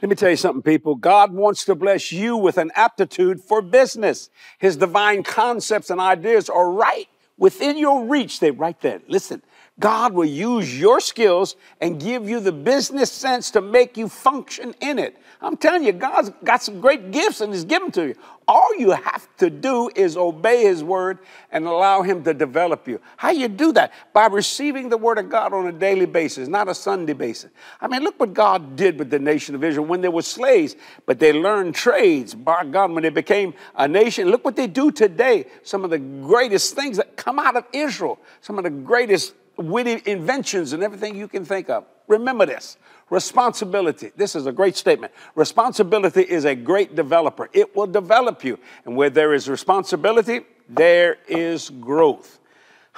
Let 0.02 0.10
me 0.10 0.16
tell 0.16 0.30
you 0.30 0.38
something, 0.38 0.62
people. 0.62 0.96
God 0.96 1.34
wants 1.34 1.66
to 1.66 1.76
bless 1.76 2.10
you 2.14 2.38
with 2.38 2.58
an 2.58 2.72
aptitude 2.74 3.42
for 3.42 3.62
business. 3.62 4.30
His 4.58 4.78
divine 4.78 5.24
concepts 5.24 5.90
and 5.90 6.00
ideas 6.00 6.50
are 6.50 6.72
right 6.72 7.10
within 7.38 7.78
your 7.78 8.06
reach. 8.06 8.40
They're 8.40 8.54
right 8.54 8.80
there. 8.80 9.02
Listen, 9.10 9.42
God 9.80 10.14
will 10.14 10.26
use 10.26 10.78
your 10.78 11.00
skills 11.00 11.56
and 11.80 12.00
give 12.00 12.28
you 12.28 12.40
the 12.40 12.52
business 12.52 13.12
sense 13.12 13.50
to 13.52 13.62
make 13.62 13.96
you 13.96 14.10
function 14.10 14.76
in 14.82 15.00
it. 15.00 15.18
I'm 15.42 15.56
telling 15.56 15.86
you, 15.86 15.94
God's 15.94 16.32
got 16.44 16.62
some 16.62 16.82
great 16.82 17.12
gifts 17.12 17.40
and 17.40 17.54
He's 17.54 17.64
given 17.64 17.92
to 17.92 18.08
you. 18.08 18.16
All 18.46 18.76
you 18.78 18.92
have 18.92 19.28
to 19.38 19.50
do 19.50 19.90
is 19.96 20.18
obey 20.18 20.64
His 20.64 20.84
word 20.84 21.20
and 21.52 21.66
allow 21.66 22.02
Him 22.02 22.24
to 22.26 22.34
develop 22.34 22.90
you. 22.90 23.00
How 23.16 23.30
you 23.30 23.48
do 23.48 23.72
that? 23.74 23.94
By 24.12 24.26
receiving 24.26 24.90
the 24.90 24.98
word 24.98 25.18
of 25.18 25.30
God 25.30 25.54
on 25.54 25.68
a 25.68 25.72
daily 25.72 26.08
basis, 26.08 26.50
not 26.50 26.68
a 26.68 26.76
Sunday 26.76 27.14
basis. 27.14 27.52
I 27.80 27.88
mean, 27.88 28.04
look 28.04 28.20
what 28.20 28.34
God 28.34 28.76
did 28.76 29.00
with 29.00 29.10
the 29.10 29.20
nation 29.20 29.56
of 29.56 29.64
Israel 29.64 29.86
when 29.86 30.02
they 30.02 30.10
were 30.10 30.24
slaves, 30.24 30.76
but 31.06 31.20
they 31.20 31.32
learned 31.32 31.74
trades. 31.74 32.36
By 32.36 32.66
God, 32.66 32.92
when 32.92 33.04
they 33.04 33.10
became 33.10 33.54
a 33.76 33.88
nation, 33.88 34.30
look 34.30 34.44
what 34.44 34.58
they 34.58 34.68
do 34.68 34.92
today. 34.92 35.46
Some 35.64 35.86
of 35.86 35.90
the 35.90 36.00
greatest 36.00 36.76
things 36.76 36.98
that 36.98 37.16
come 37.16 37.40
out 37.40 37.56
of 37.56 37.64
Israel, 37.72 38.20
some 38.42 38.58
of 38.58 38.66
the 38.66 38.70
greatest 38.70 39.36
witty 39.60 40.02
inventions 40.06 40.74
and 40.74 40.84
everything 40.84 41.16
you 41.16 41.28
can 41.28 41.46
think 41.46 41.70
of. 41.70 41.86
Remember 42.08 42.46
this 42.46 42.78
responsibility. 43.10 44.12
This 44.16 44.36
is 44.36 44.46
a 44.46 44.52
great 44.52 44.76
statement. 44.76 45.14
Responsibility 45.36 46.22
is 46.22 46.46
a 46.46 46.56
great 46.56 46.96
developer, 46.96 47.50
it 47.54 47.76
will 47.76 47.88
develop 47.88 48.44
you. 48.44 48.58
And 48.86 48.96
where 48.96 49.10
there 49.10 49.34
is 49.34 49.50
responsibility, 49.50 50.42
there 50.68 51.18
is 51.28 51.70
growth. 51.70 52.40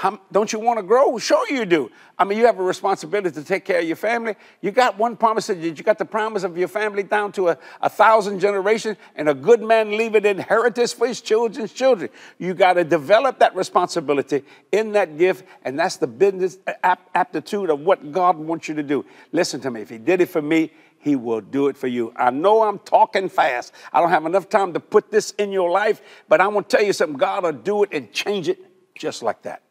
How, 0.02 0.20
don't 0.32 0.52
you 0.52 0.60
want 0.60 0.80
to 0.80 0.84
grow? 0.84 1.20
Sure, 1.20 1.48
you 1.48 1.64
do. 1.64 1.92
I 2.18 2.24
mean, 2.24 2.40
you 2.40 2.48
have 2.48 2.58
a 2.58 2.64
responsibility 2.64 3.30
to 3.40 3.44
take 3.44 3.66
care 3.66 3.82
of 3.82 3.86
your 3.86 3.96
family. 3.96 4.34
You 4.60 4.72
got 4.72 4.98
one 4.98 5.16
promise 5.16 5.46
that 5.46 5.60
you 5.60 5.72
got 5.84 6.00
the 6.00 6.06
promise 6.06 6.42
of 6.42 6.58
your 6.58 6.70
family 6.70 7.04
down 7.04 7.32
to 7.34 7.50
a, 7.50 7.58
a 7.82 7.88
thousand 7.88 8.40
generations, 8.40 8.98
and 9.16 9.30
a 9.30 9.36
good 9.36 9.62
man 9.62 9.96
leave 9.96 10.16
an 10.16 10.26
inheritance 10.26 10.92
for 10.92 11.06
his 11.06 11.22
children's 11.22 11.72
children. 11.72 12.10
You 12.40 12.56
got 12.56 12.74
to 12.74 12.84
develop 12.84 13.38
that 13.38 13.56
responsibility 13.56 14.44
in 14.72 14.94
that 14.94 15.20
gift, 15.20 15.46
and 15.62 15.78
that's 15.78 15.98
the 15.98 16.08
business 16.08 16.58
aptitude 17.14 17.70
of 17.70 17.82
what 17.82 18.12
God 18.12 18.38
wants 18.38 18.70
you 18.70 18.74
to 18.74 18.84
do. 18.84 19.06
Listen 19.32 19.62
to 19.62 19.70
me. 19.70 19.82
If 19.82 19.92
He 19.92 20.00
did 20.00 20.20
it 20.20 20.30
for 20.30 20.42
me, 20.42 20.72
he 20.98 21.16
will 21.16 21.42
do 21.42 21.68
it 21.68 21.78
for 21.78 21.86
you. 21.86 22.12
I 22.16 22.32
know 22.32 22.64
I'm 22.64 22.80
talking 22.80 23.30
fast. 23.30 23.72
I 23.94 24.02
don't 24.02 24.10
have 24.10 24.26
enough 24.26 24.50
time 24.50 24.74
to 24.74 24.80
put 24.80 25.12
this 25.12 25.30
in 25.38 25.52
your 25.52 25.70
life, 25.70 26.02
but 26.28 26.42
I 26.42 26.48
want 26.48 26.70
to 26.70 26.78
tell 26.78 26.86
you 26.86 26.94
something. 26.94 27.20
God 27.20 27.44
will 27.44 27.52
do 27.52 27.84
it 27.84 27.90
and 27.92 28.12
change 28.12 28.50
it 28.50 28.58
just 28.96 29.22
like 29.22 29.44
that. 29.44 29.62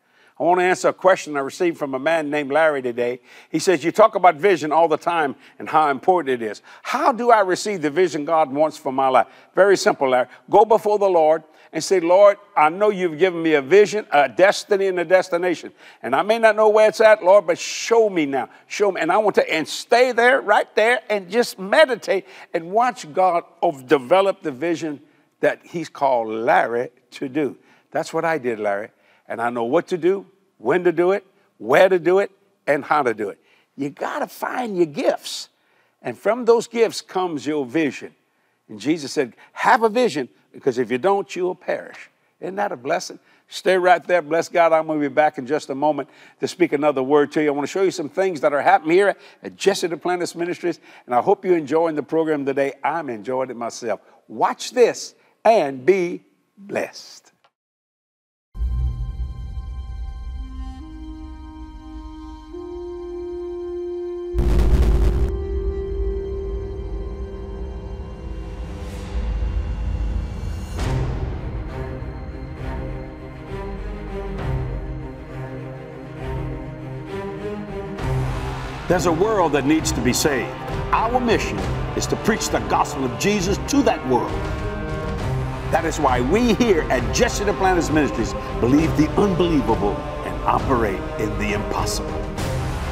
I 0.40 0.44
want 0.44 0.58
to 0.60 0.64
answer 0.64 0.88
a 0.88 0.94
question 0.94 1.36
I 1.36 1.40
received 1.40 1.76
from 1.76 1.92
a 1.92 1.98
man 1.98 2.30
named 2.30 2.50
Larry 2.50 2.80
today. 2.80 3.20
He 3.50 3.58
says, 3.58 3.84
You 3.84 3.92
talk 3.92 4.14
about 4.14 4.36
vision 4.36 4.72
all 4.72 4.88
the 4.88 4.96
time 4.96 5.36
and 5.58 5.68
how 5.68 5.90
important 5.90 6.42
it 6.42 6.46
is. 6.46 6.62
How 6.82 7.12
do 7.12 7.30
I 7.30 7.40
receive 7.40 7.82
the 7.82 7.90
vision 7.90 8.24
God 8.24 8.50
wants 8.50 8.78
for 8.78 8.90
my 8.90 9.08
life? 9.08 9.26
Very 9.54 9.76
simple, 9.76 10.08
Larry. 10.08 10.28
Go 10.48 10.64
before 10.64 10.98
the 10.98 11.10
Lord 11.10 11.42
and 11.74 11.84
say, 11.84 12.00
Lord, 12.00 12.38
I 12.56 12.70
know 12.70 12.88
you've 12.88 13.18
given 13.18 13.42
me 13.42 13.52
a 13.52 13.60
vision, 13.60 14.06
a 14.10 14.30
destiny, 14.30 14.86
and 14.86 14.98
a 14.98 15.04
destination. 15.04 15.72
And 16.02 16.16
I 16.16 16.22
may 16.22 16.38
not 16.38 16.56
know 16.56 16.70
where 16.70 16.88
it's 16.88 17.02
at, 17.02 17.22
Lord, 17.22 17.46
but 17.46 17.58
show 17.58 18.08
me 18.08 18.24
now. 18.24 18.48
Show 18.66 18.92
me. 18.92 19.02
And 19.02 19.12
I 19.12 19.18
want 19.18 19.34
to, 19.34 19.52
and 19.52 19.68
stay 19.68 20.12
there, 20.12 20.40
right 20.40 20.74
there, 20.74 21.02
and 21.10 21.30
just 21.30 21.58
meditate 21.58 22.26
and 22.54 22.70
watch 22.70 23.12
God 23.12 23.44
develop 23.86 24.40
the 24.40 24.52
vision 24.52 25.02
that 25.40 25.60
He's 25.64 25.90
called 25.90 26.28
Larry 26.28 26.88
to 27.10 27.28
do. 27.28 27.58
That's 27.90 28.14
what 28.14 28.24
I 28.24 28.38
did, 28.38 28.58
Larry 28.58 28.88
and 29.30 29.40
I 29.40 29.48
know 29.48 29.64
what 29.64 29.86
to 29.88 29.96
do, 29.96 30.26
when 30.58 30.82
to 30.84 30.92
do 30.92 31.12
it, 31.12 31.24
where 31.58 31.88
to 31.88 32.00
do 32.00 32.18
it, 32.18 32.32
and 32.66 32.84
how 32.84 33.04
to 33.04 33.14
do 33.14 33.28
it. 33.28 33.38
You 33.76 33.88
got 33.88 34.18
to 34.18 34.26
find 34.26 34.76
your 34.76 34.86
gifts. 34.86 35.48
And 36.02 36.18
from 36.18 36.44
those 36.44 36.66
gifts 36.66 37.00
comes 37.00 37.46
your 37.46 37.64
vision. 37.64 38.12
And 38.68 38.80
Jesus 38.80 39.12
said, 39.12 39.34
Have 39.52 39.84
a 39.84 39.88
vision, 39.88 40.28
because 40.52 40.78
if 40.78 40.90
you 40.90 40.98
don't, 40.98 41.34
you'll 41.34 41.54
perish. 41.54 42.10
Isn't 42.40 42.56
that 42.56 42.72
a 42.72 42.76
blessing? 42.76 43.20
Stay 43.46 43.76
right 43.76 44.02
there. 44.04 44.20
Bless 44.20 44.48
God. 44.48 44.72
I'm 44.72 44.86
going 44.86 45.00
to 45.00 45.08
be 45.08 45.14
back 45.14 45.38
in 45.38 45.46
just 45.46 45.70
a 45.70 45.74
moment 45.74 46.08
to 46.40 46.48
speak 46.48 46.72
another 46.72 47.02
word 47.02 47.30
to 47.32 47.42
you. 47.42 47.48
I 47.48 47.50
want 47.52 47.66
to 47.66 47.72
show 47.72 47.82
you 47.82 47.90
some 47.90 48.08
things 48.08 48.40
that 48.40 48.52
are 48.52 48.62
happening 48.62 48.96
here 48.96 49.16
at 49.42 49.56
Jesse 49.56 49.88
Duplantis 49.88 50.34
Ministries. 50.34 50.80
And 51.06 51.14
I 51.14 51.20
hope 51.20 51.44
you're 51.44 51.56
enjoying 51.56 51.94
the 51.94 52.02
program 52.02 52.44
today. 52.44 52.74
I'm 52.82 53.08
enjoying 53.10 53.50
it 53.50 53.56
myself. 53.56 54.00
Watch 54.28 54.72
this 54.72 55.14
and 55.44 55.84
be 55.86 56.24
blessed. 56.56 57.29
There's 78.90 79.06
a 79.06 79.12
world 79.12 79.52
that 79.52 79.66
needs 79.66 79.92
to 79.92 80.00
be 80.00 80.12
saved. 80.12 80.50
Our 80.90 81.20
mission 81.20 81.56
is 81.96 82.08
to 82.08 82.16
preach 82.16 82.48
the 82.48 82.58
gospel 82.62 83.04
of 83.04 83.16
Jesus 83.20 83.56
to 83.68 83.84
that 83.84 84.04
world. 84.08 84.32
That 85.70 85.84
is 85.84 86.00
why 86.00 86.22
we 86.22 86.54
here 86.54 86.82
at 86.90 87.14
Jesse 87.14 87.44
Duplantis 87.44 87.94
Ministries 87.94 88.32
believe 88.58 88.90
the 88.96 89.08
unbelievable 89.10 89.96
and 90.26 90.34
operate 90.42 90.98
in 91.20 91.28
the 91.38 91.52
impossible. 91.52 92.10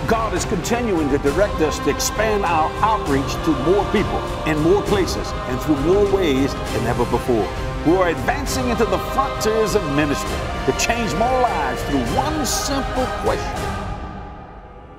God 0.06 0.34
is 0.34 0.44
continuing 0.44 1.10
to 1.10 1.18
direct 1.18 1.56
us 1.62 1.80
to 1.80 1.90
expand 1.90 2.44
our 2.44 2.70
outreach 2.80 3.32
to 3.44 3.50
more 3.66 3.84
people 3.90 4.20
in 4.46 4.56
more 4.60 4.82
places 4.82 5.26
and 5.48 5.60
through 5.62 5.80
more 5.80 6.08
ways 6.14 6.54
than 6.54 6.86
ever 6.86 7.06
before. 7.06 7.48
We 7.84 7.96
are 7.96 8.10
advancing 8.10 8.68
into 8.68 8.84
the 8.84 8.98
frontiers 8.98 9.74
of 9.74 9.82
ministry 9.96 10.30
to 10.66 10.72
change 10.78 11.12
more 11.14 11.40
lives 11.40 11.82
through 11.90 12.04
one 12.14 12.46
simple 12.46 13.06
question 13.24 13.58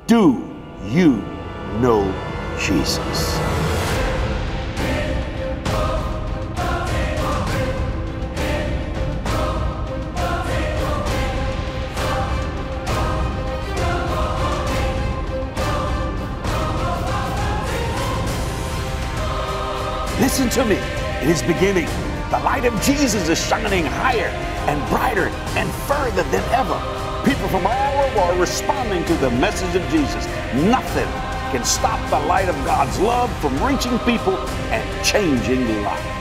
Do 0.06 0.49
you 0.86 1.18
know 1.80 2.04
Jesus. 2.60 3.39
Listen 20.20 20.50
to 20.50 20.65
me. 20.65 20.76
It 21.22 21.30
is 21.30 21.42
beginning. 21.42 21.86
The 22.30 22.39
light 22.44 22.65
of 22.65 22.74
Jesus 22.82 23.28
is 23.30 23.39
shining 23.48 23.86
higher 23.86 24.28
and 24.68 24.89
brighter 24.89 25.28
and 25.58 25.70
further 25.86 26.24
than 26.24 26.44
ever. 26.54 27.09
People 27.26 27.48
from 27.50 27.68
all 27.68 28.04
over 28.06 28.20
are 28.20 28.40
responding 28.40 29.04
to 29.06 29.14
the 29.16 29.30
message 29.32 29.76
of 29.76 29.88
Jesus. 29.90 30.26
Nothing 30.54 31.08
can 31.52 31.66
stop 31.66 32.00
the 32.10 32.20
light 32.28 32.48
of 32.48 32.56
God's 32.66 32.98
love 33.00 33.30
from 33.40 33.62
reaching 33.64 33.98
people 34.00 34.38
and 34.72 35.06
changing 35.06 35.66
lives. 35.84 36.19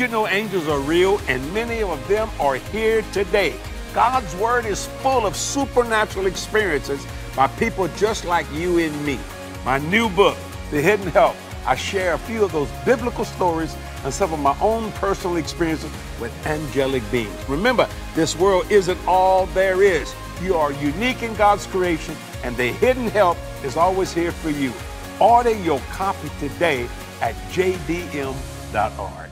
You 0.00 0.08
know 0.08 0.26
angels 0.26 0.66
are 0.66 0.80
real 0.80 1.20
and 1.28 1.52
many 1.52 1.82
of 1.82 2.08
them 2.08 2.30
are 2.40 2.54
here 2.54 3.02
today? 3.12 3.54
God's 3.92 4.34
Word 4.36 4.64
is 4.64 4.86
full 5.02 5.26
of 5.26 5.36
supernatural 5.36 6.24
experiences 6.24 7.06
by 7.36 7.48
people 7.48 7.86
just 7.98 8.24
like 8.24 8.50
you 8.50 8.78
and 8.78 9.04
me. 9.04 9.20
My 9.62 9.76
new 9.76 10.08
book, 10.08 10.38
The 10.70 10.80
Hidden 10.80 11.08
Help, 11.08 11.36
I 11.66 11.76
share 11.76 12.14
a 12.14 12.18
few 12.18 12.42
of 12.42 12.50
those 12.50 12.70
biblical 12.86 13.26
stories 13.26 13.76
and 14.02 14.14
some 14.14 14.32
of 14.32 14.40
my 14.40 14.58
own 14.62 14.90
personal 14.92 15.36
experiences 15.36 15.92
with 16.18 16.32
angelic 16.46 17.02
beings. 17.10 17.36
Remember, 17.46 17.86
this 18.14 18.34
world 18.34 18.70
isn't 18.70 18.98
all 19.06 19.44
there 19.46 19.82
is. 19.82 20.14
You 20.42 20.54
are 20.54 20.72
unique 20.72 21.22
in 21.22 21.34
God's 21.34 21.66
creation, 21.66 22.16
and 22.42 22.56
the 22.56 22.68
hidden 22.68 23.08
help 23.08 23.36
is 23.62 23.76
always 23.76 24.14
here 24.14 24.32
for 24.32 24.48
you. 24.48 24.72
Order 25.20 25.54
your 25.54 25.80
copy 25.90 26.30
today 26.40 26.88
at 27.20 27.34
jdm.org. 27.52 29.29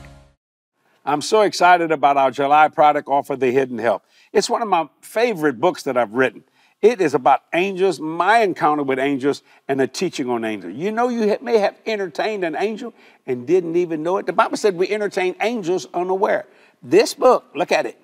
I'm 1.09 1.23
so 1.23 1.41
excited 1.41 1.91
about 1.91 2.17
our 2.17 2.29
July 2.29 2.67
product 2.67 3.07
offer, 3.07 3.35
The 3.35 3.49
Hidden 3.49 3.79
Help. 3.79 4.03
It's 4.31 4.47
one 4.47 4.61
of 4.61 4.67
my 4.67 4.87
favorite 5.01 5.59
books 5.59 5.81
that 5.83 5.97
I've 5.97 6.13
written. 6.13 6.43
It 6.83 7.01
is 7.01 7.15
about 7.15 7.41
angels, 7.51 7.99
my 7.99 8.41
encounter 8.41 8.83
with 8.83 8.99
angels, 8.99 9.41
and 9.67 9.79
the 9.79 9.87
teaching 9.87 10.29
on 10.29 10.45
angels. 10.45 10.75
You 10.75 10.91
know, 10.91 11.09
you 11.09 11.35
may 11.41 11.57
have 11.57 11.75
entertained 11.87 12.43
an 12.43 12.55
angel 12.55 12.93
and 13.25 13.47
didn't 13.47 13.75
even 13.75 14.03
know 14.03 14.17
it. 14.17 14.27
The 14.27 14.33
Bible 14.33 14.55
said 14.55 14.75
we 14.75 14.87
entertain 14.87 15.35
angels 15.41 15.87
unaware. 15.95 16.45
This 16.83 17.15
book, 17.15 17.45
look 17.55 17.71
at 17.71 17.87
it, 17.87 17.99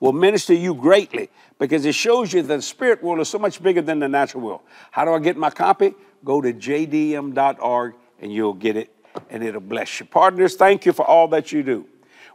will 0.00 0.12
minister 0.12 0.52
you 0.52 0.74
greatly 0.74 1.30
because 1.60 1.86
it 1.86 1.94
shows 1.94 2.32
you 2.32 2.42
that 2.42 2.56
the 2.56 2.60
spirit 2.60 3.04
world 3.04 3.20
is 3.20 3.28
so 3.28 3.38
much 3.38 3.62
bigger 3.62 3.82
than 3.82 4.00
the 4.00 4.08
natural 4.08 4.42
world. 4.42 4.62
How 4.90 5.04
do 5.04 5.12
I 5.12 5.20
get 5.20 5.36
my 5.36 5.50
copy? 5.50 5.94
Go 6.24 6.40
to 6.40 6.52
jdm.org 6.52 7.94
and 8.20 8.32
you'll 8.32 8.54
get 8.54 8.76
it 8.76 8.92
and 9.30 9.44
it'll 9.44 9.60
bless 9.60 10.00
you. 10.00 10.06
Partners, 10.06 10.56
thank 10.56 10.86
you 10.86 10.92
for 10.92 11.06
all 11.06 11.28
that 11.28 11.52
you 11.52 11.62
do. 11.62 11.86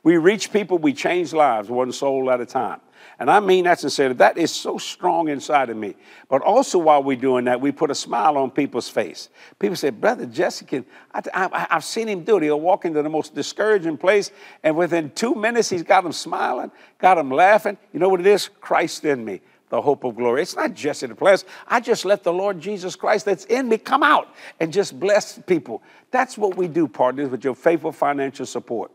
We 0.03 0.17
reach 0.17 0.51
people, 0.51 0.77
we 0.77 0.93
change 0.93 1.31
lives 1.33 1.69
one 1.69 1.91
soul 1.93 2.29
at 2.29 2.41
a 2.41 2.45
time. 2.45 2.81
And 3.19 3.29
I 3.29 3.39
mean 3.39 3.65
that 3.65 3.79
sincerely. 3.79 4.15
That 4.15 4.37
is 4.37 4.51
so 4.51 4.77
strong 4.77 5.29
inside 5.29 5.69
of 5.69 5.77
me. 5.77 5.95
But 6.29 6.41
also, 6.41 6.77
while 6.77 7.03
we're 7.03 7.15
doing 7.15 7.45
that, 7.45 7.61
we 7.61 7.71
put 7.71 7.91
a 7.91 7.95
smile 7.95 8.37
on 8.37 8.51
people's 8.51 8.89
face. 8.89 9.29
People 9.59 9.75
say, 9.75 9.91
Brother 9.91 10.25
Jesse, 10.25 10.83
I, 11.13 11.67
have 11.69 11.83
seen 11.83 12.07
him 12.07 12.23
do 12.23 12.37
it. 12.37 12.43
He'll 12.43 12.59
walk 12.59 12.85
into 12.85 13.01
the 13.01 13.09
most 13.09 13.33
discouraging 13.33 13.97
place, 13.97 14.31
and 14.63 14.75
within 14.75 15.11
two 15.11 15.35
minutes, 15.35 15.69
he's 15.69 15.83
got 15.83 16.03
them 16.03 16.11
smiling, 16.11 16.71
got 16.97 17.15
them 17.15 17.29
laughing. 17.29 17.77
You 17.93 17.99
know 17.99 18.09
what 18.09 18.19
it 18.19 18.27
is? 18.27 18.49
Christ 18.59 19.05
in 19.05 19.23
me 19.23 19.41
the 19.69 19.81
hope 19.81 20.03
of 20.03 20.15
glory. 20.15 20.43
It's 20.43 20.55
not 20.55 20.75
just 20.75 21.01
Jesse 21.01 21.07
Duplantis. 21.07 21.45
I 21.67 21.79
just 21.79 22.05
let 22.05 22.21
the 22.21 22.31
Lord 22.31 22.59
Jesus 22.59 22.95
Christ 22.95 23.25
that's 23.25 23.45
in 23.45 23.67
me 23.67 23.79
come 23.79 24.03
out 24.03 24.27
and 24.59 24.71
just 24.71 24.99
bless 24.99 25.39
people. 25.39 25.81
That's 26.11 26.37
what 26.37 26.55
we 26.55 26.67
do, 26.67 26.87
partners, 26.87 27.29
with 27.29 27.43
your 27.43 27.55
faithful 27.55 27.91
financial 27.91 28.45
support. 28.45 28.91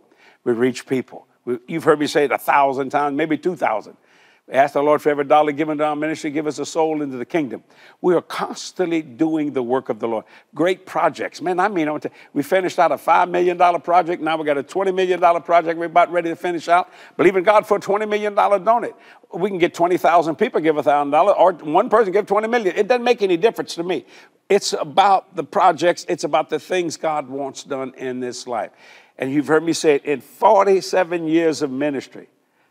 We 0.49 0.55
reach 0.55 0.87
people. 0.87 1.27
We, 1.45 1.59
you've 1.69 1.85
heard 1.85 2.01
me 2.01 2.07
say 2.07 2.25
it 2.25 2.33
a 2.33 2.39
thousand 2.39 2.89
times, 2.89 3.15
maybe 3.15 3.37
two 3.37 3.55
thousand. 3.55 3.99
We 4.47 4.55
Ask 4.55 4.73
the 4.73 4.83
Lord 4.83 5.03
for 5.03 5.11
every 5.11 5.27
dollar 5.27 5.53
given 5.53 5.77
to 5.77 5.85
our 5.85 5.95
ministry, 5.95 6.31
give 6.31 6.47
us 6.47 6.59
a 6.59 6.65
soul 6.65 7.03
into 7.03 7.19
the 7.19 7.27
kingdom. 7.27 7.63
We 8.01 8.15
are 8.15 8.23
constantly 8.23 9.03
doing 9.03 9.53
the 9.53 9.63
work 9.63 9.91
of 9.91 10.01
the 10.01 10.09
Lord. 10.09 10.25
Great 10.55 10.87
projects. 10.87 11.43
Man, 11.43 11.61
I 11.61 11.69
mean, 11.69 11.91
we 12.33 12.43
finished 12.43 12.79
out 12.79 12.93
a 12.93 12.97
$5 12.97 13.31
million 13.31 13.59
project. 13.83 14.23
Now 14.23 14.39
we 14.39 14.47
got 14.47 14.57
a 14.57 14.63
$20 14.63 14.95
million 14.95 15.21
project 15.43 15.79
we're 15.79 15.85
about 15.85 16.11
ready 16.11 16.31
to 16.31 16.37
finish 16.37 16.67
out. 16.67 16.89
Believe 17.19 17.37
in 17.37 17.45
God 17.45 17.67
for 17.67 17.77
a 17.77 17.81
$20 17.81 18.09
million 18.09 18.35
donate. 18.35 18.95
We 19.35 19.51
can 19.51 19.59
get 19.59 19.75
20,000 19.75 20.35
people 20.37 20.63
give 20.63 20.77
$1,000 20.77 21.39
or 21.39 21.53
one 21.53 21.91
person 21.91 22.11
give 22.11 22.25
20 22.25 22.49
million. 22.49 22.75
It 22.75 22.89
doesn't 22.89 23.05
make 23.05 23.21
any 23.21 23.37
difference 23.37 23.75
to 23.75 23.83
me. 23.83 24.07
It's 24.49 24.73
about 24.73 25.37
the 25.37 25.45
projects. 25.45 26.07
It's 26.09 26.25
about 26.25 26.49
the 26.49 26.59
things 26.59 26.97
God 26.97 27.29
wants 27.29 27.65
done 27.65 27.93
in 27.99 28.21
this 28.21 28.47
life. 28.47 28.71
And 29.19 29.33
you've 29.33 29.49
heard 29.49 29.65
me 29.65 29.73
say 29.73 29.97
it 29.97 30.05
in 30.05 30.21
47 30.21 31.27
years 31.27 31.63
of 31.63 31.71
ministry, 31.71 32.29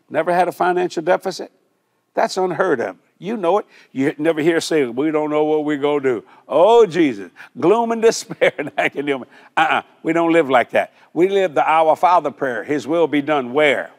never 0.08 0.32
had 0.32 0.48
a 0.48 0.52
financial 0.52 1.02
deficit 1.02 1.52
that's 2.18 2.36
unheard 2.36 2.80
of. 2.80 2.96
You 3.20 3.36
know 3.36 3.58
it. 3.58 3.66
You 3.92 4.12
never 4.18 4.40
hear 4.40 4.60
say, 4.60 4.84
we 4.86 5.12
don't 5.12 5.30
know 5.30 5.44
what 5.44 5.64
we're 5.64 5.76
going 5.76 6.02
to 6.02 6.20
do. 6.20 6.24
Oh, 6.48 6.84
Jesus. 6.84 7.30
Gloom 7.60 7.92
and 7.92 8.02
despair 8.02 8.52
and 8.58 8.72
academia. 8.76 9.24
Uh-uh. 9.56 9.82
We 10.02 10.12
don't 10.12 10.32
live 10.32 10.50
like 10.50 10.70
that. 10.70 10.94
We 11.12 11.28
live 11.28 11.54
the 11.54 11.68
Our 11.68 11.94
Father 11.94 12.32
prayer. 12.32 12.64
His 12.64 12.88
will 12.88 13.06
be 13.06 13.22
done 13.22 13.52
where? 13.52 13.92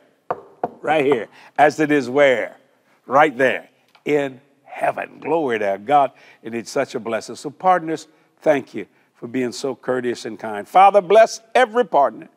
Right 0.81 1.05
here. 1.05 1.29
As 1.57 1.79
it 1.79 1.91
is 1.91 2.09
where? 2.09 2.57
Right 3.05 3.37
there. 3.37 3.69
In 4.03 4.41
heaven. 4.65 5.19
Glory 5.21 5.59
to 5.59 5.79
God. 5.83 6.11
And 6.43 6.53
it's 6.53 6.71
such 6.71 6.95
a 6.95 6.99
blessing. 6.99 7.37
So, 7.37 7.49
partners, 7.49 8.09
thank 8.41 8.73
you 8.73 8.85
for 9.15 9.27
being 9.27 9.53
so 9.53 9.75
courteous 9.75 10.25
and 10.25 10.37
kind. 10.37 10.67
Father, 10.67 10.99
bless 10.99 11.39
every 11.55 11.85
partner. 11.85 12.27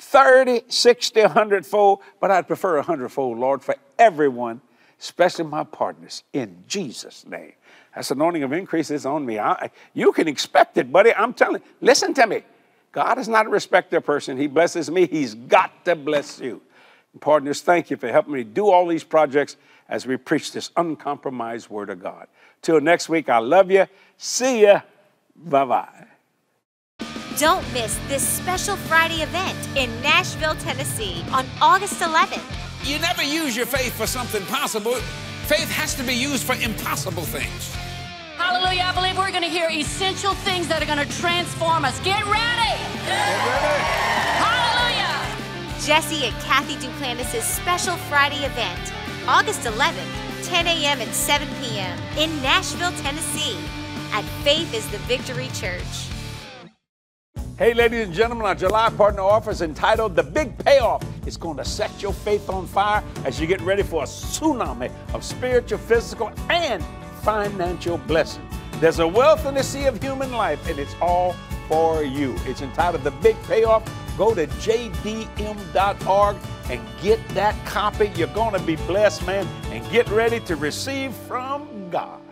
30, 0.00 0.62
60, 0.68 1.20
100 1.22 1.66
fold, 1.66 2.00
but 2.20 2.30
I'd 2.30 2.46
prefer 2.46 2.76
100 2.76 3.08
fold, 3.10 3.38
Lord, 3.38 3.62
for 3.62 3.76
everyone 3.98 4.60
especially 5.00 5.46
my 5.46 5.64
partners, 5.64 6.22
in 6.32 6.62
Jesus' 6.68 7.26
name. 7.26 7.52
That's 7.94 8.10
anointing 8.10 8.42
of 8.42 8.52
increase 8.52 8.90
is 8.90 9.06
on 9.06 9.24
me. 9.26 9.38
I, 9.38 9.70
you 9.94 10.12
can 10.12 10.28
expect 10.28 10.78
it, 10.78 10.92
buddy. 10.92 11.12
I'm 11.14 11.32
telling. 11.32 11.62
Listen 11.80 12.14
to 12.14 12.26
me. 12.26 12.42
God 12.92 13.18
is 13.18 13.28
not 13.28 13.46
a 13.46 13.48
respecter 13.48 14.00
person. 14.00 14.36
He 14.36 14.46
blesses 14.46 14.90
me. 14.90 15.06
He's 15.06 15.34
got 15.34 15.84
to 15.86 15.96
bless 15.96 16.38
you. 16.38 16.60
partners, 17.18 17.62
thank 17.62 17.90
you 17.90 17.96
for 17.96 18.08
helping 18.08 18.34
me 18.34 18.44
do 18.44 18.68
all 18.68 18.86
these 18.86 19.04
projects 19.04 19.56
as 19.88 20.06
we 20.06 20.16
preach 20.16 20.52
this 20.52 20.70
uncompromised 20.76 21.68
word 21.68 21.90
of 21.90 22.00
God. 22.00 22.28
Till 22.62 22.80
next 22.80 23.08
week, 23.08 23.28
I 23.28 23.38
love 23.38 23.70
you. 23.70 23.86
See 24.18 24.62
ya. 24.62 24.82
Bye 25.34 25.64
bye. 25.64 26.06
Don't 27.40 27.64
miss 27.72 27.98
this 28.06 28.22
special 28.22 28.76
Friday 28.76 29.22
event 29.22 29.56
in 29.74 29.88
Nashville, 30.02 30.54
Tennessee 30.56 31.24
on 31.32 31.46
August 31.62 32.02
11th. 32.02 32.44
You 32.84 32.98
never 32.98 33.22
use 33.22 33.56
your 33.56 33.64
faith 33.64 33.94
for 33.94 34.06
something 34.06 34.44
possible. 34.44 34.96
Faith 35.46 35.70
has 35.70 35.94
to 35.94 36.02
be 36.02 36.12
used 36.12 36.44
for 36.44 36.54
impossible 36.56 37.22
things. 37.22 37.74
Hallelujah. 38.36 38.82
I 38.84 38.92
believe 38.92 39.16
we're 39.16 39.30
going 39.30 39.42
to 39.42 39.48
hear 39.48 39.70
essential 39.70 40.34
things 40.34 40.68
that 40.68 40.82
are 40.82 40.84
going 40.84 40.98
to 40.98 41.18
transform 41.18 41.86
us. 41.86 41.98
Get 42.00 42.22
ready. 42.26 42.76
Get 43.08 43.32
ready. 43.48 43.84
Hallelujah. 44.44 45.80
Jesse 45.80 46.26
and 46.26 46.36
Cathy 46.44 46.74
Duplantis' 46.76 47.40
special 47.40 47.96
Friday 48.12 48.44
event, 48.44 48.92
August 49.26 49.62
11th, 49.62 50.44
10 50.44 50.66
a.m. 50.66 51.00
and 51.00 51.10
7 51.10 51.48
p.m. 51.62 51.98
in 52.18 52.28
Nashville, 52.42 52.92
Tennessee 53.00 53.56
at 54.12 54.26
Faith 54.44 54.74
is 54.74 54.86
the 54.90 54.98
Victory 55.08 55.48
Church. 55.54 56.10
Hey, 57.60 57.74
ladies 57.74 58.06
and 58.06 58.14
gentlemen, 58.14 58.46
our 58.46 58.54
July 58.54 58.88
partner 58.88 59.20
offer 59.20 59.50
is 59.50 59.60
entitled 59.60 60.16
The 60.16 60.22
Big 60.22 60.56
Payoff. 60.64 61.04
It's 61.26 61.36
going 61.36 61.58
to 61.58 61.64
set 61.66 62.00
your 62.00 62.14
faith 62.14 62.48
on 62.48 62.66
fire 62.66 63.04
as 63.26 63.38
you 63.38 63.46
get 63.46 63.60
ready 63.60 63.82
for 63.82 64.02
a 64.02 64.06
tsunami 64.06 64.90
of 65.12 65.22
spiritual, 65.22 65.76
physical, 65.76 66.32
and 66.48 66.82
financial 67.20 67.98
blessings. 67.98 68.50
There's 68.76 69.00
a 69.00 69.06
wealth 69.06 69.44
in 69.44 69.52
the 69.52 69.62
sea 69.62 69.84
of 69.84 70.02
human 70.02 70.32
life, 70.32 70.66
and 70.70 70.78
it's 70.78 70.94
all 71.02 71.34
for 71.68 72.02
you. 72.02 72.34
It's 72.46 72.62
entitled 72.62 73.04
The 73.04 73.10
Big 73.10 73.36
Payoff. 73.42 73.84
Go 74.16 74.34
to 74.34 74.46
jdm.org 74.46 76.36
and 76.70 76.80
get 77.02 77.28
that 77.34 77.66
copy. 77.66 78.10
You're 78.16 78.28
going 78.28 78.54
to 78.54 78.66
be 78.66 78.76
blessed, 78.76 79.26
man, 79.26 79.46
and 79.66 79.86
get 79.92 80.08
ready 80.08 80.40
to 80.40 80.56
receive 80.56 81.12
from 81.12 81.90
God. 81.90 82.29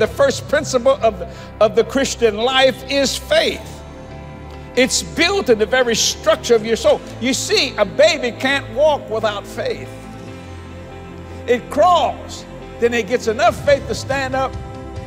The 0.00 0.06
first 0.06 0.48
principle 0.48 0.98
of, 1.02 1.20
of 1.60 1.76
the 1.76 1.84
Christian 1.84 2.38
life 2.38 2.90
is 2.90 3.18
faith. 3.18 3.82
It's 4.74 5.02
built 5.02 5.50
in 5.50 5.58
the 5.58 5.66
very 5.66 5.94
structure 5.94 6.54
of 6.54 6.64
your 6.64 6.76
soul. 6.76 7.02
You 7.20 7.34
see, 7.34 7.76
a 7.76 7.84
baby 7.84 8.30
can't 8.32 8.66
walk 8.74 9.10
without 9.10 9.46
faith. 9.46 9.90
It 11.46 11.68
crawls, 11.68 12.46
then 12.78 12.94
it 12.94 13.08
gets 13.08 13.26
enough 13.26 13.62
faith 13.66 13.86
to 13.88 13.94
stand 13.94 14.34
up, 14.34 14.56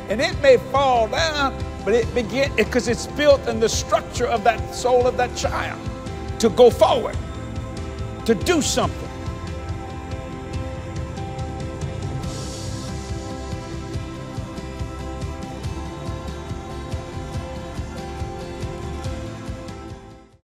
and 0.08 0.20
it 0.20 0.40
may 0.40 0.58
fall 0.58 1.08
down, 1.08 1.58
but 1.84 1.92
it 1.92 2.14
begin 2.14 2.54
because 2.54 2.86
it's 2.86 3.08
built 3.08 3.48
in 3.48 3.58
the 3.58 3.68
structure 3.68 4.28
of 4.28 4.44
that 4.44 4.72
soul 4.72 5.08
of 5.08 5.16
that 5.16 5.34
child 5.34 5.80
to 6.38 6.50
go 6.50 6.70
forward, 6.70 7.16
to 8.26 8.36
do 8.36 8.62
something. 8.62 9.03